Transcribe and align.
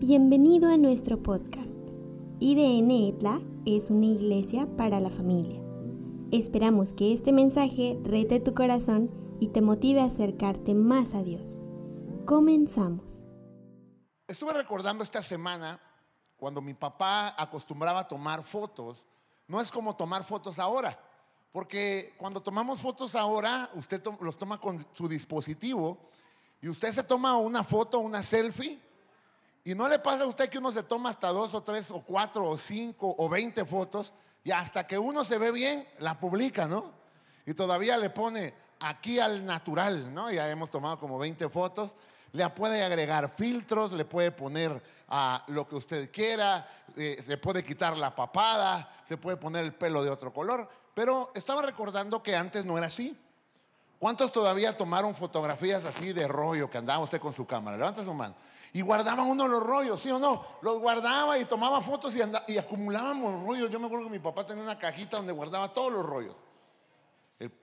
Bienvenido 0.00 0.72
a 0.72 0.78
nuestro 0.78 1.22
podcast. 1.22 1.78
IDN 2.38 2.90
ETLA 2.90 3.42
es 3.66 3.90
una 3.90 4.06
iglesia 4.06 4.66
para 4.78 4.98
la 4.98 5.10
familia. 5.10 5.60
Esperamos 6.32 6.94
que 6.94 7.12
este 7.12 7.32
mensaje 7.32 8.00
rete 8.02 8.40
tu 8.40 8.54
corazón 8.54 9.10
y 9.40 9.48
te 9.48 9.60
motive 9.60 10.00
a 10.00 10.04
acercarte 10.04 10.72
más 10.72 11.12
a 11.12 11.22
Dios. 11.22 11.58
Comenzamos. 12.24 13.26
Estuve 14.26 14.54
recordando 14.54 15.04
esta 15.04 15.22
semana 15.22 15.78
cuando 16.38 16.62
mi 16.62 16.72
papá 16.72 17.34
acostumbraba 17.36 18.00
a 18.00 18.08
tomar 18.08 18.42
fotos. 18.42 19.04
No 19.46 19.60
es 19.60 19.70
como 19.70 19.96
tomar 19.96 20.24
fotos 20.24 20.58
ahora, 20.58 20.98
porque 21.52 22.14
cuando 22.16 22.40
tomamos 22.40 22.80
fotos 22.80 23.14
ahora, 23.14 23.70
usted 23.74 24.02
los 24.22 24.38
toma 24.38 24.58
con 24.58 24.82
su 24.94 25.06
dispositivo 25.06 25.98
y 26.62 26.70
usted 26.70 26.90
se 26.90 27.02
toma 27.02 27.36
una 27.36 27.62
foto, 27.62 27.98
una 27.98 28.22
selfie 28.22 28.80
y 29.64 29.74
no 29.74 29.88
le 29.88 29.98
pasa 29.98 30.24
a 30.24 30.26
usted 30.26 30.48
que 30.48 30.58
uno 30.58 30.72
se 30.72 30.82
toma 30.82 31.10
hasta 31.10 31.28
dos 31.28 31.54
o 31.54 31.62
tres 31.62 31.90
o 31.90 32.00
cuatro 32.02 32.46
o 32.46 32.56
cinco 32.56 33.14
o 33.18 33.28
veinte 33.28 33.64
fotos 33.64 34.14
y 34.42 34.50
hasta 34.50 34.86
que 34.86 34.98
uno 34.98 35.24
se 35.24 35.38
ve 35.38 35.50
bien, 35.50 35.86
la 35.98 36.18
publica, 36.18 36.66
¿no? 36.66 36.92
Y 37.44 37.54
todavía 37.54 37.98
le 37.98 38.10
pone 38.10 38.54
aquí 38.80 39.18
al 39.18 39.44
natural, 39.44 40.12
¿no? 40.12 40.30
Ya 40.30 40.48
hemos 40.50 40.70
tomado 40.70 40.98
como 40.98 41.18
20 41.18 41.48
fotos. 41.48 41.94
Le 42.32 42.48
puede 42.50 42.82
agregar 42.82 43.34
filtros, 43.36 43.92
le 43.92 44.04
puede 44.04 44.30
poner 44.30 44.82
a 45.08 45.44
lo 45.48 45.68
que 45.68 45.74
usted 45.74 46.10
quiera, 46.10 46.66
eh, 46.96 47.22
se 47.24 47.36
puede 47.36 47.64
quitar 47.64 47.96
la 47.96 48.14
papada, 48.14 49.02
se 49.06 49.16
puede 49.16 49.36
poner 49.36 49.64
el 49.64 49.74
pelo 49.74 50.02
de 50.04 50.10
otro 50.10 50.32
color. 50.32 50.68
Pero 50.94 51.32
estaba 51.34 51.62
recordando 51.62 52.22
que 52.22 52.36
antes 52.36 52.64
no 52.64 52.78
era 52.78 52.86
así. 52.86 53.16
¿Cuántos 53.98 54.32
todavía 54.32 54.76
tomaron 54.76 55.14
fotografías 55.14 55.84
así 55.84 56.12
de 56.12 56.26
rollo 56.26 56.70
que 56.70 56.78
andaba 56.78 57.04
usted 57.04 57.20
con 57.20 57.32
su 57.32 57.46
cámara? 57.46 57.76
Levanta 57.76 58.04
su 58.04 58.14
mano. 58.14 58.34
Y 58.72 58.82
guardaban 58.82 59.26
uno 59.26 59.48
los 59.48 59.62
rollos, 59.62 60.00
¿sí 60.00 60.10
o 60.10 60.18
no? 60.18 60.44
Los 60.62 60.80
guardaba 60.80 61.38
y 61.38 61.44
tomaba 61.44 61.80
fotos 61.80 62.14
y, 62.14 62.20
y 62.52 62.58
acumulábamos 62.58 63.42
rollos. 63.42 63.70
Yo 63.70 63.80
me 63.80 63.86
acuerdo 63.86 64.06
que 64.06 64.12
mi 64.12 64.18
papá 64.20 64.46
tenía 64.46 64.62
una 64.62 64.78
cajita 64.78 65.16
donde 65.16 65.32
guardaba 65.32 65.72
todos 65.72 65.92
los 65.92 66.06
rollos. 66.06 66.36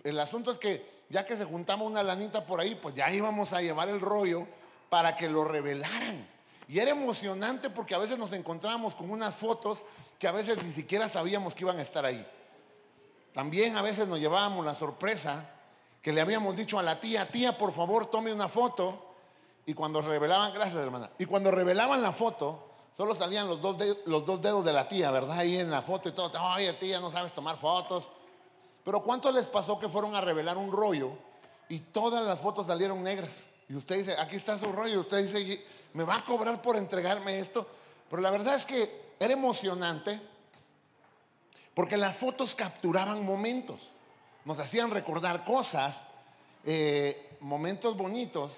El, 0.04 0.20
asunto 0.20 0.52
es 0.52 0.58
que 0.58 1.06
ya 1.10 1.24
que 1.26 1.38
se 1.38 1.46
juntaba 1.46 1.84
una 1.84 2.02
lanita 2.02 2.46
por 2.46 2.60
ahí, 2.60 2.76
pues 2.76 2.96
ya 2.96 3.12
íbamos 3.12 3.54
a 3.54 3.62
llevar 3.62 3.88
el 3.90 4.02
rollo 4.02 4.48
para 4.90 5.16
que 5.16 5.30
lo 5.30 5.46
revelaran. 5.46 6.28
Y 6.68 6.80
era 6.80 6.92
emocionante 6.92 7.70
porque 7.70 7.94
a 7.96 8.00
veces 8.00 8.18
nos 8.18 8.34
encontrábamos 8.34 8.96
con 8.96 9.10
unas 9.10 9.36
fotos 9.36 9.84
que 10.20 10.28
a 10.28 10.32
veces 10.32 10.62
ni 10.64 10.74
siquiera 10.74 11.08
sabíamos 11.08 11.54
que 11.54 11.64
iban 11.64 11.78
a 11.78 11.84
estar 11.84 12.04
ahí. 12.04 12.26
También 13.34 13.78
a 13.78 13.84
veces 13.84 14.08
nos 14.08 14.20
llevábamos 14.20 14.66
la 14.66 14.74
sorpresa 14.74 15.48
que 16.02 16.12
le 16.12 16.22
habíamos 16.22 16.56
dicho 16.56 16.80
a 16.80 16.84
la 16.84 17.00
tía, 17.00 17.30
tía, 17.30 17.56
por 17.56 17.72
favor, 17.72 18.10
tome 18.10 18.34
una 18.34 18.50
foto 18.50 19.07
y 19.68 19.74
cuando 19.74 20.02
revelaban, 20.02 20.54
gracias 20.54 20.78
hermana, 20.78 21.10
y 21.20 21.26
cuando 21.26 21.52
revelaban 21.52 22.02
la 22.02 22.14
foto, 22.14 22.70
solo 22.96 23.14
salían 23.14 23.50
los 23.50 23.62
dos, 23.62 23.78
dedos, 23.78 24.66
de 24.66 24.72
la 24.72 24.88
tía, 24.88 25.12
¿verdad? 25.12 25.38
Ahí 25.38 25.58
en 25.58 25.70
la 25.70 25.82
foto 25.82 26.08
y 26.08 26.14
todo, 26.14 26.32
oye 26.42 26.72
tía, 26.74 27.02
no 27.02 27.12
sabes 27.12 27.34
tomar 27.34 27.58
fotos. 27.58 28.08
Pero 28.86 29.04
¿cuánto 29.04 29.30
les 29.30 29.46
pasó 29.46 29.78
que 29.78 29.90
fueron 29.90 30.16
a 30.16 30.22
revelar 30.22 30.58
un 30.58 30.72
rollo 30.72 31.12
y 31.68 31.80
todas 31.80 32.24
las 32.26 32.40
fotos 32.40 32.68
salieron 32.68 33.04
negras? 33.04 33.44
Y 33.68 33.76
usted 33.76 33.98
dice, 33.98 34.16
aquí 34.18 34.38
está 34.38 34.58
su 34.58 34.72
rollo, 34.72 35.02
usted 35.02 35.22
dice, 35.22 35.66
¿me 35.94 36.06
va 36.06 36.16
a 36.16 36.24
cobrar 36.24 36.62
por 36.62 36.78
entregarme 36.78 37.38
esto? 37.38 37.68
Pero 38.10 38.22
la 38.22 38.30
verdad 38.30 38.56
es 38.56 38.66
que 38.66 39.16
era 39.20 39.34
emocionante 39.34 40.22
porque 41.74 41.98
las 41.98 42.16
fotos 42.16 42.56
capturaban 42.56 43.26
momentos, 43.26 43.92
nos 44.46 44.60
hacían 44.60 44.92
recordar 44.92 45.44
cosas, 45.44 46.04
eh, 46.64 47.36
momentos 47.42 47.98
bonitos 47.98 48.54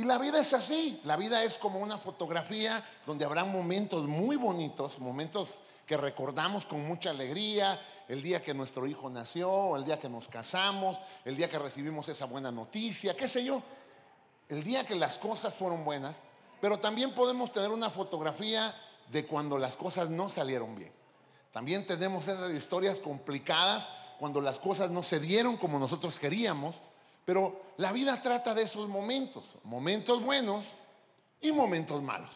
y 0.00 0.04
la 0.04 0.16
vida 0.16 0.40
es 0.40 0.54
así, 0.54 0.98
la 1.04 1.14
vida 1.14 1.44
es 1.44 1.58
como 1.58 1.78
una 1.78 1.98
fotografía 1.98 2.82
donde 3.04 3.26
habrá 3.26 3.44
momentos 3.44 4.06
muy 4.06 4.36
bonitos, 4.36 4.98
momentos 4.98 5.50
que 5.84 5.94
recordamos 5.98 6.64
con 6.64 6.88
mucha 6.88 7.10
alegría, 7.10 7.78
el 8.08 8.22
día 8.22 8.42
que 8.42 8.54
nuestro 8.54 8.86
hijo 8.86 9.10
nació, 9.10 9.76
el 9.76 9.84
día 9.84 10.00
que 10.00 10.08
nos 10.08 10.26
casamos, 10.26 10.96
el 11.22 11.36
día 11.36 11.50
que 11.50 11.58
recibimos 11.58 12.08
esa 12.08 12.24
buena 12.24 12.50
noticia, 12.50 13.14
qué 13.14 13.28
sé 13.28 13.44
yo, 13.44 13.62
el 14.48 14.64
día 14.64 14.86
que 14.86 14.94
las 14.94 15.18
cosas 15.18 15.52
fueron 15.52 15.84
buenas, 15.84 16.16
pero 16.62 16.78
también 16.78 17.14
podemos 17.14 17.52
tener 17.52 17.68
una 17.70 17.90
fotografía 17.90 18.74
de 19.12 19.26
cuando 19.26 19.58
las 19.58 19.76
cosas 19.76 20.08
no 20.08 20.30
salieron 20.30 20.76
bien. 20.76 20.94
También 21.52 21.84
tenemos 21.84 22.26
esas 22.26 22.52
historias 22.52 22.96
complicadas 22.96 23.90
cuando 24.18 24.40
las 24.40 24.58
cosas 24.58 24.90
no 24.90 25.02
se 25.02 25.20
dieron 25.20 25.58
como 25.58 25.78
nosotros 25.78 26.18
queríamos 26.18 26.76
pero 27.30 27.62
la 27.76 27.92
vida 27.92 28.20
trata 28.20 28.54
de 28.54 28.62
esos 28.62 28.88
momentos, 28.88 29.44
momentos 29.62 30.20
buenos 30.20 30.64
y 31.40 31.52
momentos 31.52 32.02
malos, 32.02 32.32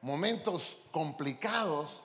momentos 0.00 0.76
complicados 0.92 2.04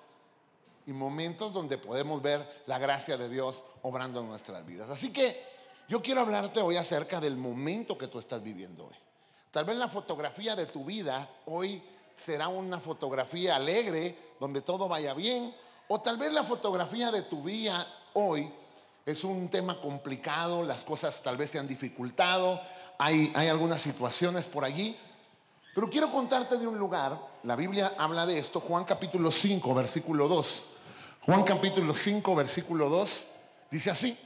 y 0.88 0.94
momentos 0.94 1.54
donde 1.54 1.78
podemos 1.78 2.24
ver 2.24 2.64
la 2.66 2.80
gracia 2.80 3.18
de 3.18 3.30
Dios 3.30 3.62
obrando 3.84 4.22
en 4.22 4.30
nuestras 4.30 4.66
vidas. 4.66 4.90
Así 4.90 5.14
que 5.14 5.44
yo 5.88 6.02
quiero 6.02 6.22
hablarte 6.22 6.60
hoy 6.60 6.76
acerca 6.76 7.22
del 7.22 7.38
momento 7.38 8.00
que 8.00 8.08
tú 8.08 8.18
estás 8.18 8.42
viviendo 8.42 8.88
hoy. 8.88 8.96
Tal 9.52 9.66
vez 9.66 9.78
la 9.78 9.88
fotografía 9.88 10.56
de 10.56 10.66
tu 10.66 10.84
vida 10.86 11.30
hoy 11.46 11.84
será 12.16 12.48
una 12.48 12.80
fotografía 12.80 13.58
alegre, 13.58 14.34
donde 14.40 14.64
todo 14.64 14.88
vaya 14.88 15.14
bien, 15.14 15.56
o 15.88 16.02
tal 16.02 16.18
vez 16.18 16.34
la 16.34 16.44
fotografía 16.44 17.12
de 17.12 17.22
tu 17.22 17.44
vida 17.44 17.88
hoy 18.14 18.52
es 19.06 19.24
un 19.24 19.50
tema 19.50 19.80
complicado, 19.82 20.64
las 20.64 20.84
cosas 20.84 21.22
tal 21.22 21.36
vez 21.36 21.52
te 21.52 21.60
han 21.60 21.68
dificultado, 21.68 22.62
hay, 22.98 23.32
hay 23.36 23.50
algunas 23.50 23.82
situaciones 23.82 24.46
por 24.46 24.64
allí. 24.64 24.98
Pero 25.76 25.90
quiero 25.90 26.12
contarte 26.12 26.58
de 26.58 26.68
un 26.68 26.78
lugar, 26.78 27.20
la 27.44 27.56
Biblia 27.56 27.94
habla 27.98 28.26
de 28.26 28.38
esto, 28.38 28.60
Juan 28.60 28.86
capítulo 28.86 29.32
5, 29.32 29.74
versículo 29.74 30.28
2. 30.28 30.66
Juan 31.22 31.44
capítulo 31.44 31.94
5, 31.94 32.36
versículo 32.36 32.90
2, 32.90 33.28
dice 33.72 33.90
así, 33.90 34.18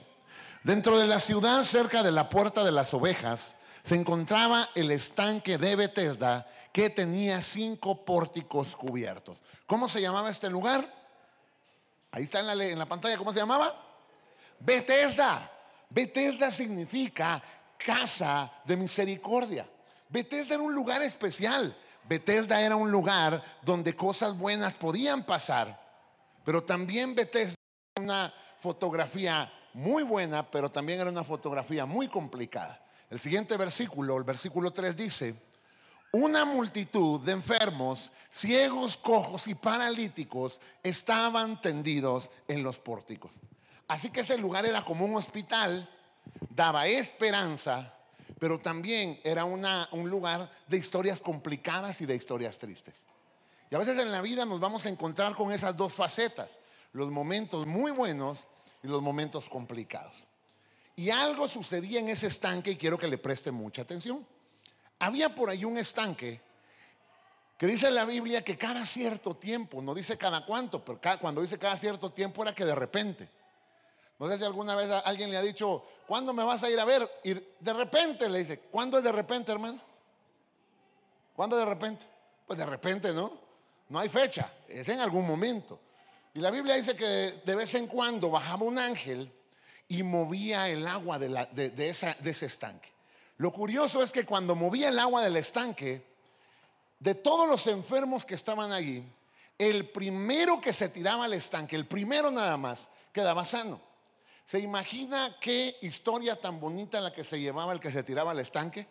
dentro 0.64 0.98
de 0.98 1.08
la 1.08 1.20
ciudad, 1.20 1.64
cerca 1.64 2.04
de 2.04 2.12
la 2.12 2.30
puerta 2.30 2.64
de 2.64 2.72
las 2.72 2.94
ovejas, 2.94 3.56
se 3.84 3.96
encontraba 3.96 4.70
el 4.76 4.92
estanque 4.92 5.58
de 5.58 5.76
Bethesda 5.76 6.48
que 6.74 6.90
tenía 6.90 7.42
cinco 7.42 8.04
pórticos 8.04 8.76
cubiertos. 8.76 9.38
¿Cómo 9.66 9.88
se 9.88 10.02
llamaba 10.02 10.30
este 10.30 10.50
lugar? 10.50 10.86
Ahí 12.12 12.24
está 12.24 12.42
en 12.42 12.48
la, 12.48 12.54
en 12.54 12.78
la 12.78 12.86
pantalla, 12.86 13.18
¿cómo 13.18 13.32
se 13.32 13.40
llamaba? 13.40 13.87
Bethesda. 14.60 15.52
Bethesda 15.90 16.52
significa 16.52 17.42
casa 17.78 18.52
de 18.66 18.76
misericordia. 18.76 19.68
Bethesda 20.10 20.56
era 20.56 20.64
un 20.64 20.74
lugar 20.74 21.02
especial. 21.02 21.76
Bethesda 22.04 22.62
era 22.62 22.76
un 22.76 22.92
lugar 22.92 23.44
donde 23.62 23.96
cosas 23.96 24.38
buenas 24.38 24.76
podían 24.76 25.26
pasar. 25.26 25.80
Pero 26.44 26.64
también 26.64 27.16
Bethesda 27.16 27.56
era 27.96 28.04
una 28.04 28.34
fotografía 28.60 29.52
muy 29.74 30.04
buena, 30.04 30.50
pero 30.50 30.72
también 30.72 31.00
era 31.00 31.10
una 31.10 31.24
fotografía 31.24 31.86
muy 31.86 32.08
complicada. 32.08 32.84
El 33.10 33.20
siguiente 33.20 33.56
versículo, 33.58 34.18
el 34.18 34.24
versículo 34.24 34.72
3 34.72 34.96
dice, 34.96 35.36
una 36.12 36.46
multitud 36.46 37.20
de 37.22 37.34
enfermos, 37.34 38.12
ciegos, 38.30 38.98
cojos 38.98 39.48
y 39.48 39.56
paralíticos 39.56 40.60
estaban 40.82 41.60
tendidos 41.62 42.32
en 42.48 42.64
los 42.64 42.80
pórticos. 42.80 43.32
Así 43.88 44.10
que 44.10 44.22
ese 44.22 44.38
lugar 44.38 44.66
era 44.66 44.84
como 44.84 45.06
un 45.06 45.16
hospital, 45.16 45.90
daba 46.50 46.88
esperanza, 46.88 47.94
pero 48.40 48.60
también 48.60 49.20
era 49.24 49.46
un 49.46 50.10
lugar 50.10 50.52
de 50.68 50.78
historias 50.78 51.22
complicadas 51.22 52.02
y 52.02 52.06
de 52.06 52.16
historias 52.16 52.58
tristes. 52.58 52.96
Y 53.70 53.76
a 53.76 53.80
veces 53.80 53.98
en 54.00 54.12
la 54.12 54.22
vida 54.22 54.46
nos 54.46 54.60
vamos 54.60 54.86
a 54.86 54.90
encontrar 54.90 55.36
con 55.36 55.52
esas 55.52 55.76
dos 55.76 55.94
facetas, 55.94 56.50
los 56.94 57.10
momentos 57.10 57.66
muy 57.66 57.92
buenos 57.92 58.48
y 58.84 58.88
los 58.88 59.02
momentos 59.02 59.50
complicados. 59.50 60.26
Y 60.96 61.10
algo 61.10 61.48
sucedía 61.48 62.00
en 62.00 62.10
ese 62.10 62.28
estanque 62.28 62.72
y 62.72 62.76
quiero 62.76 62.98
que 62.98 63.08
le 63.08 63.18
preste 63.18 63.52
mucha 63.52 63.84
atención. 63.84 64.26
Había 65.00 65.34
por 65.34 65.50
ahí 65.50 65.64
un 65.64 65.78
estanque 65.78 66.42
que 67.58 67.68
dice 67.68 67.88
en 67.88 67.96
la 67.96 68.06
Biblia 68.06 68.44
que 68.44 68.58
cada 68.58 68.86
cierto 68.86 69.36
tiempo, 69.36 69.82
no 69.82 69.94
dice 69.94 70.18
cada 70.18 70.46
cuánto, 70.46 70.84
pero 70.84 71.00
cuando 71.20 71.42
dice 71.42 71.58
cada 71.58 71.76
cierto 71.76 72.12
tiempo 72.12 72.44
era 72.44 72.54
que 72.54 72.66
de 72.66 72.76
repente 72.76 73.30
no 74.20 74.28
sé 74.28 74.38
si 74.38 74.44
alguna 74.44 74.76
vez 74.76 74.90
alguien 75.06 75.30
le 75.30 75.38
ha 75.38 75.42
dicho, 75.42 75.84
¿cuándo 76.08 76.34
me 76.34 76.44
vas 76.44 76.64
a 76.64 76.70
ir 76.70 76.80
a 76.80 76.86
ver? 76.86 77.10
Y 77.24 77.34
de 77.34 77.74
repente 77.74 78.28
le 78.30 78.40
dice, 78.40 78.60
¿cuándo 78.60 78.98
es 78.98 79.04
de 79.04 79.12
repente, 79.12 79.52
hermano? 79.52 79.80
¿Cuándo 81.36 81.56
de 81.56 81.66
repente? 81.66 82.06
Pues 82.48 82.58
de 82.58 82.66
repente, 82.66 83.14
¿no? 83.14 83.32
No 83.90 84.00
hay 84.00 84.10
fecha, 84.10 84.52
es 84.68 84.90
en 84.90 85.00
algún 85.00 85.26
momento. 85.26 85.80
Y 86.34 86.40
la 86.40 86.50
Biblia 86.50 86.76
dice 86.76 86.96
que 86.96 87.42
de 87.46 87.56
vez 87.56 87.74
en 87.76 87.88
cuando 87.88 88.30
bajaba 88.30 88.64
un 88.64 88.80
ángel 88.80 89.32
y 89.88 90.02
movía 90.04 90.68
el 90.68 90.86
agua 90.88 91.20
de, 91.20 91.30
de 91.54 91.90
ese 91.90 92.46
estanque. 92.46 92.90
Lo 93.38 93.52
curioso 93.52 94.02
es 94.02 94.12
que 94.12 94.26
cuando 94.26 94.56
movía 94.56 94.90
el 94.90 94.98
agua 94.98 95.22
del 95.22 95.38
estanque, 95.38 96.04
de 97.00 97.14
todos 97.14 97.48
los 97.48 97.68
enfermos 97.68 98.26
que 98.26 98.34
estaban 98.34 98.72
allí, 98.72 99.04
el 99.58 99.90
primero 99.90 100.60
que 100.60 100.74
se 100.74 100.90
tiraba 100.90 101.26
al 101.26 101.34
estanque, 101.34 101.76
el 101.76 101.86
primero 101.86 102.32
nada 102.32 102.58
más, 102.58 102.90
quedaba 103.12 103.46
sano. 103.46 103.87
¿Se 104.48 104.60
imagina 104.60 105.36
qué 105.40 105.78
historia 105.82 106.42
tan 106.42 106.60
bonita 106.60 107.00
la 107.02 107.12
que 107.12 107.24
se 107.24 107.40
llevaba 107.40 107.74
el 107.74 107.80
que 107.80 107.92
se 107.92 108.02
tiraba 108.02 108.32
al 108.32 108.40
estanque? 108.40 108.88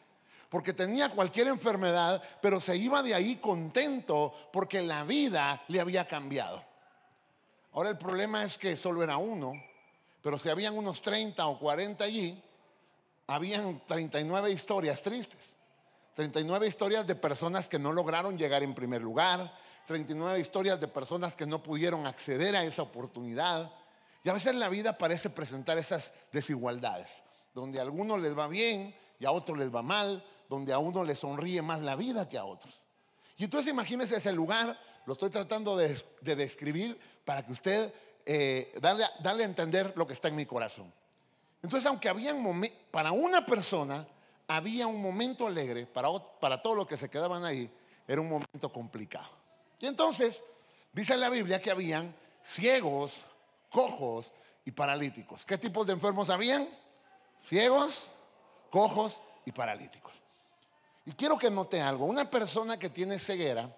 porque 0.48 0.72
tenía 0.72 1.08
cualquier 1.10 1.48
enfermedad, 1.48 2.22
pero 2.40 2.60
se 2.60 2.76
iba 2.76 3.02
de 3.02 3.14
ahí 3.14 3.36
contento 3.36 4.32
porque 4.52 4.82
la 4.82 5.04
vida 5.04 5.64
le 5.68 5.80
había 5.80 6.06
cambiado. 6.06 6.62
Ahora 7.72 7.90
el 7.90 7.98
problema 7.98 8.44
es 8.44 8.56
que 8.56 8.76
solo 8.76 9.02
era 9.02 9.16
uno, 9.16 9.52
pero 10.22 10.38
si 10.38 10.48
habían 10.48 10.76
unos 10.76 11.02
30 11.02 11.46
o 11.46 11.58
40 11.58 12.04
allí, 12.04 12.42
habían 13.26 13.82
39 13.86 14.50
historias 14.50 15.02
tristes. 15.02 15.40
39 16.14 16.66
historias 16.66 17.06
de 17.06 17.14
personas 17.14 17.68
que 17.68 17.78
no 17.78 17.92
lograron 17.92 18.38
llegar 18.38 18.62
en 18.62 18.74
primer 18.74 19.02
lugar, 19.02 19.52
39 19.86 20.40
historias 20.40 20.80
de 20.80 20.88
personas 20.88 21.36
que 21.36 21.44
no 21.44 21.62
pudieron 21.62 22.06
acceder 22.06 22.56
a 22.56 22.64
esa 22.64 22.82
oportunidad. 22.82 23.70
Y 24.26 24.28
a 24.28 24.32
veces 24.32 24.56
la 24.56 24.68
vida 24.68 24.98
parece 24.98 25.30
presentar 25.30 25.78
esas 25.78 26.12
desigualdades, 26.32 27.22
donde 27.54 27.78
a 27.78 27.82
algunos 27.82 28.20
les 28.20 28.36
va 28.36 28.48
bien 28.48 28.92
y 29.20 29.24
a 29.24 29.30
otros 29.30 29.56
les 29.56 29.72
va 29.72 29.82
mal, 29.82 30.26
donde 30.48 30.72
a 30.72 30.78
uno 30.78 31.04
le 31.04 31.14
sonríe 31.14 31.62
más 31.62 31.80
la 31.80 31.94
vida 31.94 32.28
que 32.28 32.36
a 32.36 32.44
otros. 32.44 32.74
Y 33.36 33.44
entonces 33.44 33.72
imagínese 33.72 34.16
ese 34.16 34.32
lugar, 34.32 34.76
lo 35.06 35.12
estoy 35.12 35.30
tratando 35.30 35.76
de, 35.76 35.96
describir 36.22 36.98
para 37.24 37.46
que 37.46 37.52
usted 37.52 37.94
eh, 38.24 38.74
darle, 38.80 39.04
a 39.04 39.46
entender 39.46 39.92
lo 39.94 40.08
que 40.08 40.14
está 40.14 40.26
en 40.26 40.34
mi 40.34 40.44
corazón. 40.44 40.92
Entonces, 41.62 41.86
aunque 41.86 42.08
había 42.08 42.34
para 42.90 43.12
una 43.12 43.46
persona 43.46 44.08
había 44.48 44.88
un 44.88 45.00
momento 45.00 45.46
alegre, 45.46 45.86
para, 45.86 46.08
para 46.40 46.60
todos 46.60 46.76
los 46.76 46.88
que 46.88 46.96
se 46.96 47.08
quedaban 47.08 47.44
ahí, 47.44 47.70
era 48.08 48.20
un 48.20 48.28
momento 48.28 48.72
complicado. 48.72 49.30
Y 49.78 49.86
entonces, 49.86 50.42
dice 50.92 51.16
la 51.16 51.28
Biblia 51.28 51.62
que 51.62 51.70
habían 51.70 52.12
ciegos, 52.42 53.24
cojos 53.76 54.32
y 54.64 54.70
paralíticos. 54.70 55.44
¿Qué 55.44 55.58
tipos 55.58 55.86
de 55.86 55.92
enfermos 55.92 56.30
habían? 56.30 56.66
Ciegos, 57.46 58.10
cojos 58.70 59.20
y 59.44 59.52
paralíticos. 59.52 60.14
Y 61.04 61.12
quiero 61.12 61.36
que 61.36 61.50
note 61.50 61.82
algo, 61.82 62.06
una 62.06 62.30
persona 62.30 62.78
que 62.78 62.88
tiene 62.88 63.18
ceguera 63.18 63.70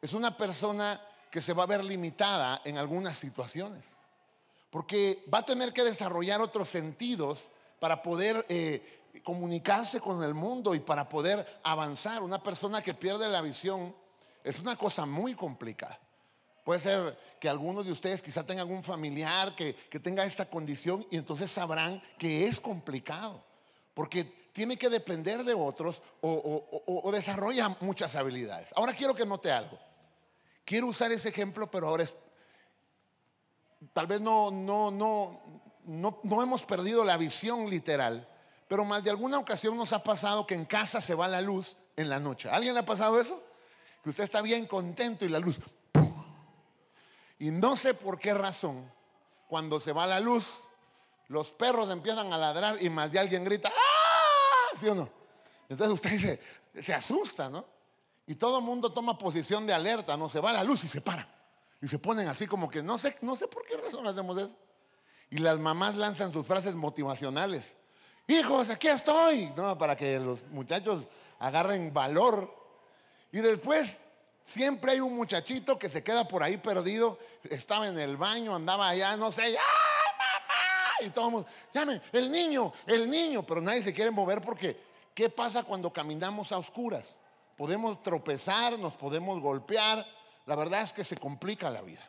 es 0.00 0.12
una 0.12 0.36
persona 0.36 1.00
que 1.30 1.40
se 1.40 1.52
va 1.52 1.62
a 1.62 1.66
ver 1.66 1.84
limitada 1.84 2.62
en 2.64 2.78
algunas 2.78 3.16
situaciones, 3.16 3.84
porque 4.70 5.24
va 5.32 5.38
a 5.38 5.44
tener 5.44 5.72
que 5.72 5.84
desarrollar 5.84 6.40
otros 6.40 6.68
sentidos 6.68 7.48
para 7.78 8.02
poder 8.02 8.44
eh, 8.48 9.04
comunicarse 9.22 10.00
con 10.00 10.24
el 10.24 10.34
mundo 10.34 10.74
y 10.74 10.80
para 10.80 11.08
poder 11.08 11.60
avanzar. 11.62 12.24
Una 12.24 12.42
persona 12.42 12.82
que 12.82 12.92
pierde 12.92 13.28
la 13.28 13.40
visión 13.40 13.94
es 14.42 14.58
una 14.58 14.74
cosa 14.74 15.06
muy 15.06 15.36
complicada. 15.36 16.01
Puede 16.64 16.80
ser 16.80 17.18
que 17.40 17.48
algunos 17.48 17.84
de 17.84 17.92
ustedes 17.92 18.22
quizá 18.22 18.44
tengan 18.46 18.70
un 18.70 18.82
familiar 18.82 19.54
que, 19.56 19.74
tenga 20.02 20.24
esta 20.24 20.46
condición 20.46 21.06
y 21.10 21.16
entonces 21.16 21.50
sabrán 21.50 22.00
que 22.18 22.46
es 22.46 22.60
complicado, 22.60 23.44
porque 23.94 24.24
tiene 24.52 24.76
que 24.76 24.88
depender 24.88 25.42
de 25.44 25.54
otros 25.54 26.02
o, 26.20 26.68
o 26.86 27.12
desarrolla 27.12 27.76
muchas 27.80 28.14
habilidades. 28.14 28.68
Ahora 28.76 28.94
quiero 28.94 29.14
que 29.14 29.26
note 29.26 29.50
algo. 29.50 29.78
Quiero 30.64 30.86
usar 30.86 31.10
ese 31.10 31.30
ejemplo, 31.30 31.70
pero 31.70 31.88
ahora 31.88 32.04
es, 32.04 32.14
tal 33.92 34.06
vez 34.06 34.20
no, 34.20 34.50
no, 34.50 34.90
no, 34.90 35.40
no, 35.84 36.20
no 36.22 36.42
hemos 36.42 36.62
perdido 36.62 37.04
la 37.04 37.16
visión 37.16 37.68
literal, 37.68 38.28
pero 38.68 38.84
más 38.84 39.02
de 39.02 39.10
alguna 39.10 39.38
ocasión 39.38 39.76
nos 39.76 39.92
ha 39.92 40.02
pasado 40.02 40.46
que 40.46 40.54
en 40.54 40.64
casa 40.64 41.00
se 41.00 41.14
va 41.14 41.26
la 41.28 41.40
luz 41.40 41.76
en 41.96 42.08
la 42.08 42.20
noche. 42.20 42.48
¿Alguien 42.48 42.74
le 42.74 42.80
ha 42.80 42.86
pasado 42.86 43.20
eso? 43.20 43.42
Que 44.02 44.10
usted 44.10 44.24
está 44.24 44.40
bien 44.42 44.66
contento 44.66 45.24
y 45.24 45.28
la 45.28 45.40
luz. 45.40 45.58
Y 47.42 47.50
no 47.50 47.74
sé 47.74 47.92
por 47.92 48.20
qué 48.20 48.32
razón, 48.32 48.88
cuando 49.48 49.80
se 49.80 49.90
va 49.90 50.06
la 50.06 50.20
luz, 50.20 50.62
los 51.26 51.50
perros 51.50 51.90
empiezan 51.90 52.32
a 52.32 52.38
ladrar 52.38 52.80
y 52.80 52.88
más 52.88 53.10
de 53.10 53.18
alguien 53.18 53.42
grita, 53.42 53.68
¡ah! 53.68 54.76
¿Sí 54.78 54.86
o 54.86 54.94
no? 54.94 55.10
Entonces 55.68 55.92
usted 55.92 56.10
dice, 56.10 56.40
se 56.80 56.94
asusta, 56.94 57.50
¿no? 57.50 57.66
Y 58.28 58.36
todo 58.36 58.58
el 58.58 58.64
mundo 58.64 58.92
toma 58.92 59.18
posición 59.18 59.66
de 59.66 59.72
alerta, 59.72 60.16
¿no? 60.16 60.28
Se 60.28 60.38
va 60.38 60.52
la 60.52 60.62
luz 60.62 60.84
y 60.84 60.88
se 60.88 61.00
para. 61.00 61.28
Y 61.80 61.88
se 61.88 61.98
ponen 61.98 62.28
así 62.28 62.46
como 62.46 62.70
que 62.70 62.80
no 62.80 62.96
sé, 62.96 63.18
no 63.22 63.34
sé 63.34 63.48
por 63.48 63.66
qué 63.66 63.76
razón 63.76 64.06
hacemos 64.06 64.38
eso. 64.38 64.54
Y 65.28 65.38
las 65.38 65.58
mamás 65.58 65.96
lanzan 65.96 66.32
sus 66.32 66.46
frases 66.46 66.76
motivacionales. 66.76 67.74
Hijos, 68.28 68.70
aquí 68.70 68.86
estoy. 68.86 69.52
No, 69.56 69.76
para 69.76 69.96
que 69.96 70.20
los 70.20 70.44
muchachos 70.44 71.08
agarren 71.40 71.92
valor. 71.92 72.54
Y 73.32 73.38
después 73.38 73.98
siempre 74.42 74.92
hay 74.92 75.00
un 75.00 75.14
muchachito 75.14 75.78
que 75.78 75.88
se 75.88 76.02
queda 76.02 76.26
por 76.26 76.42
ahí 76.42 76.56
perdido. 76.56 77.18
Estaba 77.44 77.86
en 77.86 77.98
el 77.98 78.16
baño, 78.16 78.54
andaba 78.54 78.88
allá, 78.88 79.16
no 79.16 79.32
sé. 79.32 79.42
¡Ay, 79.42 79.54
mamá! 79.54 81.06
Y 81.06 81.10
todo 81.10 81.26
el 81.26 81.32
mundo, 81.32 81.48
llame, 81.72 82.00
el 82.12 82.30
niño, 82.30 82.72
el 82.86 83.08
niño. 83.08 83.42
Pero 83.44 83.60
nadie 83.60 83.82
se 83.82 83.92
quiere 83.92 84.10
mover 84.10 84.40
porque, 84.40 84.80
¿qué 85.14 85.28
pasa 85.28 85.62
cuando 85.62 85.92
caminamos 85.92 86.52
a 86.52 86.58
oscuras? 86.58 87.16
Podemos 87.56 88.02
tropezar, 88.02 88.78
nos 88.78 88.94
podemos 88.94 89.40
golpear. 89.40 90.06
La 90.46 90.56
verdad 90.56 90.82
es 90.82 90.92
que 90.92 91.04
se 91.04 91.16
complica 91.16 91.70
la 91.70 91.82
vida. 91.82 92.08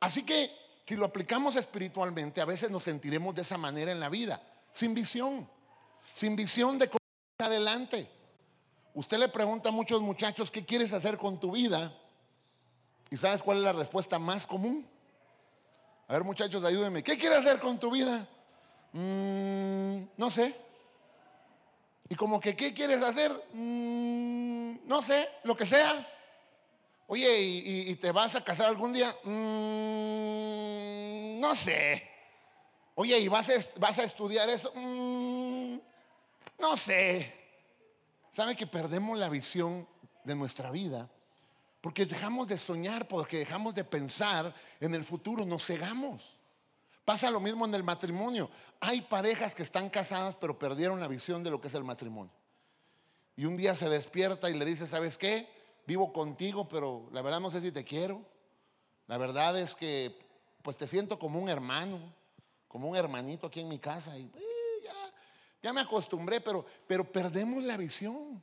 Así 0.00 0.24
que 0.24 0.50
si 0.86 0.96
lo 0.96 1.04
aplicamos 1.04 1.56
espiritualmente, 1.56 2.40
a 2.40 2.44
veces 2.44 2.70
nos 2.70 2.84
sentiremos 2.84 3.34
de 3.34 3.42
esa 3.42 3.58
manera 3.58 3.92
en 3.92 4.00
la 4.00 4.08
vida, 4.08 4.40
sin 4.72 4.94
visión, 4.94 5.48
sin 6.14 6.34
visión 6.34 6.78
de 6.78 6.88
adelante. 7.38 8.17
Usted 8.98 9.18
le 9.18 9.28
pregunta 9.28 9.68
a 9.68 9.72
muchos 9.72 10.02
muchachos, 10.02 10.50
¿qué 10.50 10.64
quieres 10.64 10.92
hacer 10.92 11.18
con 11.18 11.38
tu 11.38 11.52
vida? 11.52 11.96
¿Y 13.08 13.16
sabes 13.16 13.42
cuál 13.42 13.58
es 13.58 13.62
la 13.62 13.72
respuesta 13.72 14.18
más 14.18 14.44
común? 14.44 14.84
A 16.08 16.14
ver 16.14 16.24
muchachos, 16.24 16.64
ayúdenme. 16.64 17.04
¿Qué 17.04 17.16
quieres 17.16 17.38
hacer 17.38 17.60
con 17.60 17.78
tu 17.78 17.92
vida? 17.92 18.26
Mm, 18.92 20.00
no 20.16 20.30
sé. 20.32 20.52
Y 22.08 22.16
como 22.16 22.40
que, 22.40 22.56
¿qué 22.56 22.74
quieres 22.74 23.00
hacer? 23.00 23.30
Mm, 23.52 24.88
no 24.88 25.00
sé, 25.00 25.28
lo 25.44 25.56
que 25.56 25.64
sea. 25.64 26.04
Oye, 27.06 27.40
¿y, 27.40 27.94
te 27.94 28.10
vas 28.10 28.34
a 28.34 28.42
casar 28.42 28.66
algún 28.66 28.92
día? 28.92 29.14
Mm, 29.22 31.38
no 31.38 31.54
sé. 31.54 32.02
Oye, 32.96 33.16
¿y 33.16 33.28
vas 33.28 33.48
a, 33.48 33.52
vas 33.78 33.96
a 34.00 34.02
estudiar 34.02 34.50
eso? 34.50 34.72
No 36.58 36.76
sé. 36.76 37.37
¿Sabe 38.34 38.56
que 38.56 38.66
perdemos 38.66 39.18
la 39.18 39.28
visión 39.28 39.86
de 40.24 40.34
nuestra 40.34 40.70
vida? 40.70 41.08
Porque 41.80 42.06
dejamos 42.06 42.48
de 42.48 42.58
soñar, 42.58 43.06
porque 43.08 43.38
dejamos 43.38 43.74
de 43.74 43.84
pensar 43.84 44.54
en 44.80 44.94
el 44.94 45.04
futuro, 45.04 45.44
nos 45.44 45.66
cegamos. 45.66 46.36
Pasa 47.04 47.30
lo 47.30 47.40
mismo 47.40 47.64
en 47.64 47.74
el 47.74 47.84
matrimonio. 47.84 48.50
Hay 48.80 49.00
parejas 49.02 49.54
que 49.54 49.62
están 49.62 49.88
casadas 49.88 50.36
pero 50.40 50.58
perdieron 50.58 51.00
la 51.00 51.08
visión 51.08 51.42
de 51.42 51.50
lo 51.50 51.60
que 51.60 51.68
es 51.68 51.74
el 51.74 51.84
matrimonio. 51.84 52.32
Y 53.36 53.44
un 53.44 53.56
día 53.56 53.74
se 53.74 53.88
despierta 53.88 54.50
y 54.50 54.54
le 54.54 54.64
dice, 54.64 54.86
¿sabes 54.86 55.16
qué? 55.16 55.48
vivo 55.88 56.12
contigo, 56.12 56.68
pero 56.68 57.08
la 57.12 57.22
verdad 57.22 57.40
no 57.40 57.50
sé 57.50 57.62
si 57.62 57.72
te 57.72 57.82
quiero. 57.82 58.20
La 59.06 59.16
verdad 59.16 59.58
es 59.58 59.74
que 59.74 60.18
pues 60.62 60.76
te 60.76 60.86
siento 60.86 61.18
como 61.18 61.40
un 61.40 61.48
hermano, 61.48 61.98
como 62.68 62.90
un 62.90 62.96
hermanito 62.96 63.46
aquí 63.46 63.60
en 63.60 63.68
mi 63.68 63.78
casa. 63.78 64.14
Ya, 65.62 65.72
me 65.72 65.80
acostumbré, 65.80 66.40
pero, 66.40 66.64
pero 66.86 67.10
perdemos 67.10 67.62
la 67.64 67.76
visión. 67.76 68.42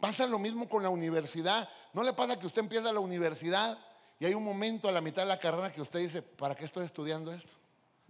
Pasa 0.00 0.26
lo 0.26 0.38
mismo 0.38 0.68
con 0.68 0.82
la 0.82 0.88
universidad. 0.88 1.68
¿No 1.92 2.02
le 2.02 2.12
pasa 2.12 2.38
que 2.38 2.46
usted 2.46 2.62
empieza 2.62 2.92
la 2.92 3.00
universidad 3.00 3.78
y 4.20 4.26
hay 4.26 4.34
un 4.34 4.44
momento 4.44 4.88
a 4.88 4.92
la 4.92 5.00
mitad 5.00 5.22
de 5.22 5.28
la 5.28 5.38
carrera 5.38 5.72
que 5.72 5.82
usted 5.82 6.00
dice, 6.00 6.22
¿para 6.22 6.54
qué 6.54 6.64
estoy 6.64 6.84
estudiando 6.84 7.32
esto? 7.32 7.52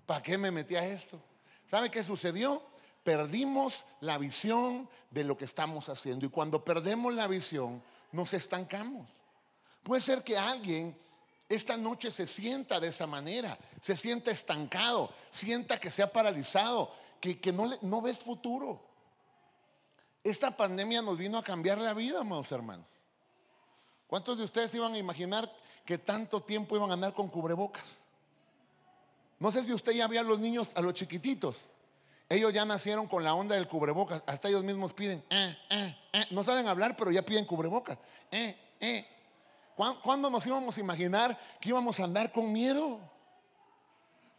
¿Para 0.06 0.22
qué 0.22 0.38
me 0.38 0.50
metí 0.50 0.76
a 0.76 0.86
esto? 0.86 1.20
¿Sabe 1.66 1.90
qué 1.90 2.02
sucedió? 2.02 2.62
Perdimos 3.02 3.86
la 4.00 4.18
visión 4.18 4.88
de 5.10 5.24
lo 5.24 5.36
que 5.36 5.44
estamos 5.44 5.88
haciendo. 5.88 6.26
Y 6.26 6.30
cuando 6.30 6.64
perdemos 6.64 7.12
la 7.14 7.26
visión, 7.26 7.82
nos 8.12 8.32
estancamos. 8.34 9.08
Puede 9.82 10.00
ser 10.00 10.22
que 10.22 10.36
alguien 10.36 10.96
esta 11.48 11.76
noche 11.76 12.10
se 12.10 12.26
sienta 12.26 12.78
de 12.78 12.88
esa 12.88 13.06
manera, 13.06 13.56
se 13.80 13.96
sienta 13.96 14.30
estancado, 14.30 15.10
sienta 15.30 15.78
que 15.78 15.90
se 15.90 16.02
ha 16.02 16.12
paralizado, 16.12 16.92
que, 17.20 17.52
no, 17.52 17.70
no 17.82 18.00
ves 18.00 18.18
futuro. 18.18 18.80
Esta 20.22 20.56
pandemia 20.56 21.02
nos 21.02 21.16
vino 21.16 21.38
a 21.38 21.42
cambiar 21.42 21.78
la 21.78 21.94
vida, 21.94 22.20
amados 22.20 22.50
hermanos. 22.52 22.86
¿Cuántos 24.06 24.38
de 24.38 24.44
ustedes 24.44 24.74
iban 24.74 24.94
a 24.94 24.98
imaginar 24.98 25.50
que 25.84 25.98
tanto 25.98 26.42
tiempo 26.42 26.76
iban 26.76 26.90
a 26.90 26.94
andar 26.94 27.14
con 27.14 27.28
cubrebocas? 27.28 27.84
No 29.38 29.52
sé 29.52 29.64
si 29.64 29.72
usted 29.72 29.92
ya 29.92 30.08
vio 30.08 30.20
a 30.20 30.24
los 30.24 30.38
niños, 30.38 30.70
a 30.74 30.80
los 30.80 30.94
chiquititos. 30.94 31.58
Ellos 32.28 32.52
ya 32.52 32.64
nacieron 32.64 33.06
con 33.06 33.24
la 33.24 33.34
onda 33.34 33.54
del 33.54 33.68
cubrebocas. 33.68 34.22
Hasta 34.26 34.48
ellos 34.48 34.64
mismos 34.64 34.92
piden, 34.92 35.24
eh, 35.30 35.56
eh, 35.70 35.96
eh. 36.12 36.26
no 36.30 36.44
saben 36.44 36.66
hablar, 36.66 36.96
pero 36.96 37.10
ya 37.10 37.22
piden 37.22 37.44
cubrebocas. 37.44 37.96
¿Cuándo 40.02 40.28
nos 40.28 40.46
íbamos 40.46 40.76
a 40.76 40.80
imaginar 40.80 41.38
que 41.60 41.68
íbamos 41.68 42.00
a 42.00 42.04
andar 42.04 42.32
con 42.32 42.52
miedo? 42.52 43.00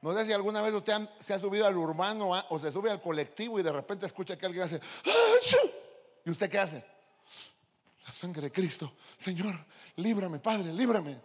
No 0.01 0.13
sé 0.15 0.25
si 0.25 0.34
alguna 0.34 0.62
vez 0.62 0.74
usted 0.74 1.10
se 1.25 1.34
ha 1.34 1.39
subido 1.39 1.68
al 1.68 1.75
urbano 1.75 2.34
ah, 2.34 2.46
o 2.50 2.60
se 2.60 2.72
sube 2.72 2.89
al 2.89 3.01
colectivo 3.01 3.60
y 3.60 3.63
de 3.63 3.72
repente 3.72 4.06
escucha 4.06 4.38
que 4.38 4.46
alguien 4.46 4.63
hace, 4.63 4.79
¿y 6.25 6.29
usted 6.29 6.50
qué 6.50 6.58
hace? 6.58 6.86
La 8.06 8.12
sangre 8.13 8.44
de 8.44 8.51
Cristo, 8.51 8.94
Señor, 9.18 9.53
líbrame, 9.98 10.39
Padre, 10.39 10.74
líbrame. 10.74 11.20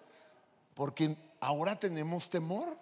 Porque 0.74 1.16
ahora 1.40 1.78
tenemos 1.78 2.28
temor. 2.28 2.76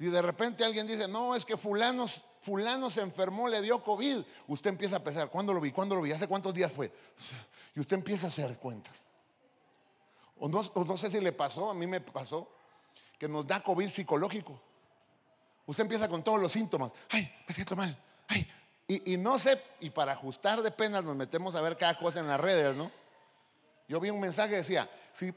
Y 0.00 0.06
de 0.06 0.20
repente 0.20 0.64
alguien 0.64 0.88
dice, 0.88 1.06
no, 1.06 1.36
es 1.36 1.44
que 1.44 1.56
fulanos, 1.56 2.22
fulano 2.42 2.90
se 2.90 3.00
enfermó, 3.00 3.48
le 3.48 3.62
dio 3.62 3.80
COVID. 3.80 4.18
Usted 4.48 4.70
empieza 4.70 4.96
a 4.96 5.04
pensar, 5.04 5.30
¿cuándo 5.30 5.54
lo 5.54 5.60
vi? 5.60 5.70
¿Cuándo 5.70 5.94
lo 5.94 6.02
vi? 6.02 6.10
¿Hace 6.10 6.26
cuántos 6.26 6.52
días 6.52 6.72
fue? 6.72 6.92
Y 7.76 7.80
usted 7.80 7.96
empieza 7.96 8.26
a 8.26 8.28
hacer 8.28 8.58
cuentas. 8.58 8.94
O 10.36 10.48
no 10.48 10.96
sé 10.96 11.10
si 11.10 11.20
le 11.20 11.30
pasó, 11.30 11.70
a 11.70 11.74
mí 11.74 11.86
me 11.86 12.00
pasó, 12.00 12.53
que 13.24 13.28
nos 13.28 13.46
da 13.46 13.62
COVID 13.62 13.88
psicológico. 13.88 14.60
Usted 15.64 15.84
empieza 15.84 16.10
con 16.10 16.22
todos 16.22 16.38
los 16.38 16.52
síntomas. 16.52 16.92
Ay, 17.08 17.34
me 17.48 17.54
siento 17.54 17.74
mal. 17.74 17.96
Ay, 18.28 18.46
y, 18.86 19.16
no 19.16 19.38
sé, 19.38 19.58
y 19.80 19.88
para 19.88 20.12
ajustar 20.12 20.60
de 20.60 20.70
penas 20.70 21.02
nos 21.02 21.16
metemos 21.16 21.54
a 21.54 21.62
ver 21.62 21.78
cada 21.78 21.98
cosa 21.98 22.20
en 22.20 22.26
las 22.26 22.38
redes, 22.38 22.76
¿no? 22.76 22.90
Yo 23.88 23.98
vi 23.98 24.10
un 24.10 24.20
mensaje 24.20 24.50
que 24.50 24.56
decía, 24.56 24.90
si 25.10 25.32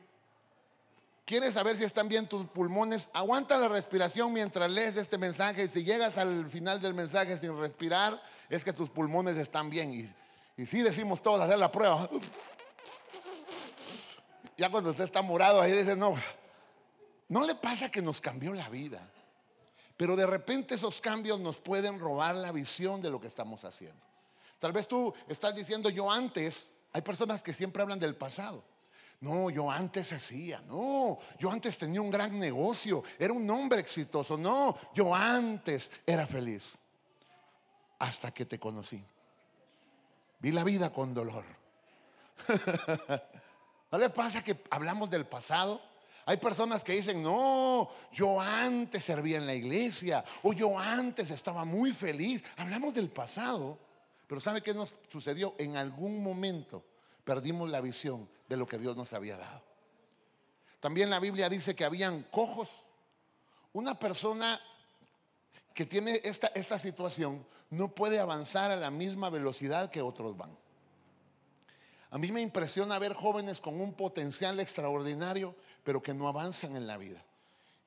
quieres 1.23 1.53
saber 1.53 1.77
si 1.77 1.85
están 1.85 2.09
bien 2.09 2.27
tus 2.27 2.45
pulmones, 2.47 3.09
aguanta 3.13 3.57
la 3.57 3.69
respiración 3.69 4.33
mientras 4.33 4.69
lees 4.69 4.97
este 4.97 5.17
mensaje 5.17 5.63
y 5.63 5.67
si 5.69 5.85
llegas 5.85 6.17
al 6.17 6.49
final 6.49 6.81
del 6.81 6.93
mensaje 6.93 7.37
sin 7.37 7.57
respirar, 7.57 8.21
es 8.49 8.65
que 8.65 8.73
tus 8.73 8.89
pulmones 8.89 9.37
están 9.37 9.69
bien. 9.69 9.93
Y, 9.93 10.61
y 10.61 10.65
si 10.65 10.81
decimos 10.81 11.21
todos 11.21 11.39
hacer 11.39 11.57
la 11.57 11.71
prueba. 11.71 12.09
Ya 14.57 14.69
cuando 14.69 14.89
usted 14.89 15.05
está 15.05 15.21
morado 15.21 15.61
ahí 15.61 15.71
dice, 15.71 15.95
no, 15.95 16.15
no 17.29 17.45
le 17.45 17.55
pasa 17.55 17.89
que 17.89 18.01
nos 18.01 18.21
cambió 18.21 18.53
la 18.53 18.69
vida. 18.69 19.01
Pero 19.97 20.15
de 20.15 20.27
repente 20.27 20.75
esos 20.75 21.01
cambios 21.01 21.39
nos 21.39 21.57
pueden 21.57 21.99
robar 21.99 22.35
la 22.35 22.51
visión 22.51 23.01
de 23.01 23.09
lo 23.09 23.19
que 23.19 23.27
estamos 23.27 23.63
haciendo. 23.65 24.05
Tal 24.59 24.71
vez 24.71 24.87
tú 24.87 25.13
estás 25.27 25.55
diciendo, 25.55 25.89
yo 25.89 26.11
antes, 26.11 26.71
hay 26.93 27.01
personas 27.01 27.41
que 27.41 27.53
siempre 27.53 27.81
hablan 27.81 27.99
del 27.99 28.15
pasado. 28.15 28.63
No, 29.19 29.49
yo 29.49 29.69
antes 29.71 30.13
hacía, 30.13 30.61
no, 30.67 31.17
yo 31.39 31.51
antes 31.51 31.75
tenía 31.79 32.01
un 32.01 32.11
gran 32.11 32.37
negocio, 32.37 33.03
era 33.17 33.33
un 33.33 33.49
hombre 33.49 33.79
exitoso, 33.79 34.37
no, 34.37 34.77
yo 34.93 35.13
antes 35.13 35.91
era 36.05 36.27
feliz. 36.27 36.75
Hasta 37.97 38.31
que 38.31 38.45
te 38.45 38.59
conocí. 38.59 39.03
Vi 40.39 40.51
la 40.51 40.63
vida 40.63 40.91
con 40.91 41.15
dolor. 41.15 41.43
¿No 43.91 43.97
le 43.97 44.11
pasa 44.11 44.43
que 44.43 44.63
hablamos 44.69 45.09
del 45.09 45.25
pasado? 45.25 45.81
Hay 46.27 46.35
personas 46.35 46.83
que 46.83 46.91
dicen, 46.91 47.23
no, 47.23 47.87
yo 48.11 48.41
antes 48.41 49.01
servía 49.01 49.37
en 49.37 49.45
la 49.47 49.55
iglesia 49.55 50.25
o 50.43 50.51
yo 50.51 50.77
antes 50.77 51.31
estaba 51.31 51.63
muy 51.63 51.93
feliz. 51.93 52.43
Hablamos 52.57 52.93
del 52.93 53.09
pasado, 53.09 53.79
pero 54.27 54.41
¿sabe 54.41 54.61
qué 54.61 54.73
nos 54.73 54.93
sucedió? 55.07 55.55
En 55.57 55.77
algún 55.77 56.21
momento 56.21 56.83
perdimos 57.23 57.69
la 57.69 57.79
visión 57.79 58.27
de 58.49 58.57
lo 58.57 58.67
que 58.67 58.77
Dios 58.77 58.97
nos 58.97 59.13
había 59.13 59.37
dado. 59.37 59.63
También 60.81 61.09
la 61.09 61.21
Biblia 61.21 61.47
dice 61.47 61.73
que 61.75 61.85
habían 61.85 62.23
cojos. 62.23 62.71
Una 63.71 63.97
persona 63.97 64.59
que 65.73 65.85
tiene 65.85 66.19
esta, 66.25 66.47
esta 66.47 66.77
situación 66.77 67.47
no 67.69 67.95
puede 67.95 68.19
avanzar 68.19 68.69
a 68.69 68.75
la 68.75 68.91
misma 68.91 69.29
velocidad 69.29 69.89
que 69.89 70.01
otros 70.01 70.35
van. 70.35 70.51
A 72.09 72.17
mí 72.17 72.31
me 72.31 72.41
impresiona 72.41 72.99
ver 72.99 73.13
jóvenes 73.13 73.59
con 73.59 73.79
un 73.81 73.93
potencial 73.93 74.59
extraordinario, 74.59 75.55
pero 75.83 76.01
que 76.01 76.13
no 76.13 76.27
avanzan 76.27 76.75
en 76.75 76.87
la 76.87 76.97
vida. 76.97 77.21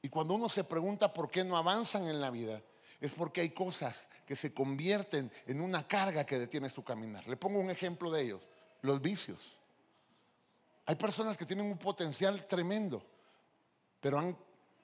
Y 0.03 0.09
cuando 0.09 0.35
uno 0.35 0.49
se 0.49 0.65
pregunta 0.65 1.13
por 1.13 1.31
qué 1.31 1.45
no 1.45 1.57
avanzan 1.57 2.09
en 2.09 2.21
la 2.21 2.31
vida, 2.31 2.61
es 3.01 3.13
porque 3.13 3.41
hay 3.41 3.51
cosas 3.51 4.09
que 4.27 4.37
se 4.37 4.53
convierten 4.53 5.33
en 5.47 5.61
una 5.61 5.87
carga 5.87 6.25
que 6.25 6.39
detiene 6.39 6.69
su 6.69 6.85
caminar. 6.85 7.27
Le 7.27 7.37
pongo 7.37 7.59
un 7.59 7.71
ejemplo 7.71 8.11
de 8.11 8.23
ellos, 8.23 8.43
los 8.83 9.01
vicios. 9.01 9.57
Hay 10.87 10.97
personas 10.97 11.39
que 11.39 11.47
tienen 11.47 11.67
un 11.67 11.79
potencial 11.79 12.47
tremendo, 12.47 13.03
pero 14.01 14.19
han 14.19 14.37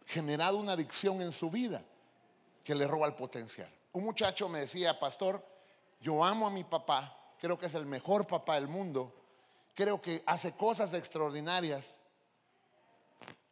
generado 0.06 0.56
una 0.56 0.72
adicción 0.72 1.20
en 1.20 1.32
su 1.32 1.50
vida 1.50 1.82
que 2.64 2.74
le 2.74 2.86
roba 2.86 3.06
el 3.06 3.14
potencial. 3.14 3.68
Un 3.92 4.04
muchacho 4.04 4.48
me 4.48 4.60
decía, 4.60 4.98
pastor, 4.98 5.44
yo 6.00 6.24
amo 6.24 6.46
a 6.46 6.50
mi 6.50 6.64
papá, 6.64 7.34
creo 7.38 7.58
que 7.58 7.66
es 7.66 7.74
el 7.74 7.86
mejor 7.86 8.26
papá 8.26 8.54
del 8.56 8.68
mundo, 8.68 9.14
creo 9.76 10.00
que 10.00 10.22
hace 10.26 10.52
cosas 10.52 10.94
extraordinarias, 10.94 11.84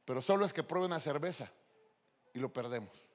pero 0.06 0.22
solo 0.22 0.46
es 0.46 0.52
que 0.52 0.62
pruebe 0.62 0.86
una 0.86 0.98
cerveza 0.98 1.52
y 2.32 2.40
lo 2.40 2.52
perdemos. 2.52 3.06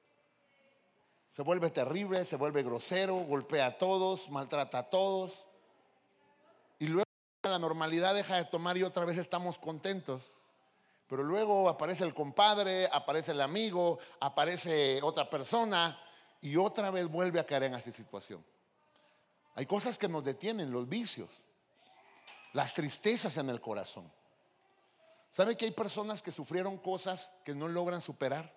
Se 1.36 1.42
vuelve 1.42 1.70
terrible, 1.70 2.24
se 2.24 2.36
vuelve 2.36 2.62
grosero, 2.62 3.16
golpea 3.16 3.66
a 3.66 3.78
todos, 3.78 4.30
maltrata 4.30 4.78
a 4.78 4.90
todos. 4.90 5.44
Y 6.78 6.86
luego 6.86 7.04
la 7.42 7.58
normalidad 7.58 8.14
deja 8.14 8.36
de 8.36 8.44
tomar 8.44 8.76
y 8.78 8.84
otra 8.84 9.04
vez 9.04 9.18
estamos 9.18 9.58
contentos. 9.58 10.22
Pero 11.08 11.24
luego 11.24 11.68
aparece 11.68 12.04
el 12.04 12.14
compadre, 12.14 12.88
aparece 12.92 13.32
el 13.32 13.40
amigo, 13.40 13.98
aparece 14.20 15.00
otra 15.02 15.28
persona 15.28 16.00
y 16.40 16.56
otra 16.56 16.90
vez 16.90 17.08
vuelve 17.08 17.40
a 17.40 17.46
caer 17.46 17.64
en 17.64 17.74
esa 17.74 17.90
situación. 17.90 18.44
Hay 19.56 19.66
cosas 19.66 19.98
que 19.98 20.08
nos 20.08 20.22
detienen, 20.22 20.70
los 20.70 20.88
vicios 20.88 21.30
las 22.52 22.74
tristezas 22.74 23.36
en 23.36 23.48
el 23.50 23.60
corazón. 23.60 24.10
¿Sabe 25.30 25.56
que 25.56 25.64
hay 25.64 25.70
personas 25.70 26.22
que 26.22 26.32
sufrieron 26.32 26.78
cosas 26.78 27.32
que 27.44 27.54
no 27.54 27.68
logran 27.68 28.00
superar? 28.00 28.52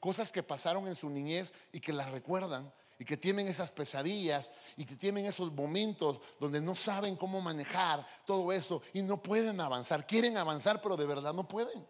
Cosas 0.00 0.32
que 0.32 0.42
pasaron 0.42 0.88
en 0.88 0.96
su 0.96 1.10
niñez 1.10 1.52
y 1.72 1.80
que 1.80 1.92
las 1.92 2.10
recuerdan 2.10 2.72
y 2.98 3.04
que 3.04 3.16
tienen 3.16 3.48
esas 3.48 3.70
pesadillas 3.70 4.50
y 4.76 4.84
que 4.84 4.96
tienen 4.96 5.26
esos 5.26 5.52
momentos 5.52 6.20
donde 6.38 6.60
no 6.60 6.74
saben 6.74 7.16
cómo 7.16 7.40
manejar 7.40 8.06
todo 8.24 8.52
eso 8.52 8.82
y 8.92 9.02
no 9.02 9.22
pueden 9.22 9.60
avanzar. 9.60 10.06
Quieren 10.06 10.36
avanzar, 10.36 10.80
pero 10.80 10.96
de 10.96 11.06
verdad 11.06 11.34
no 11.34 11.46
pueden. 11.46 11.86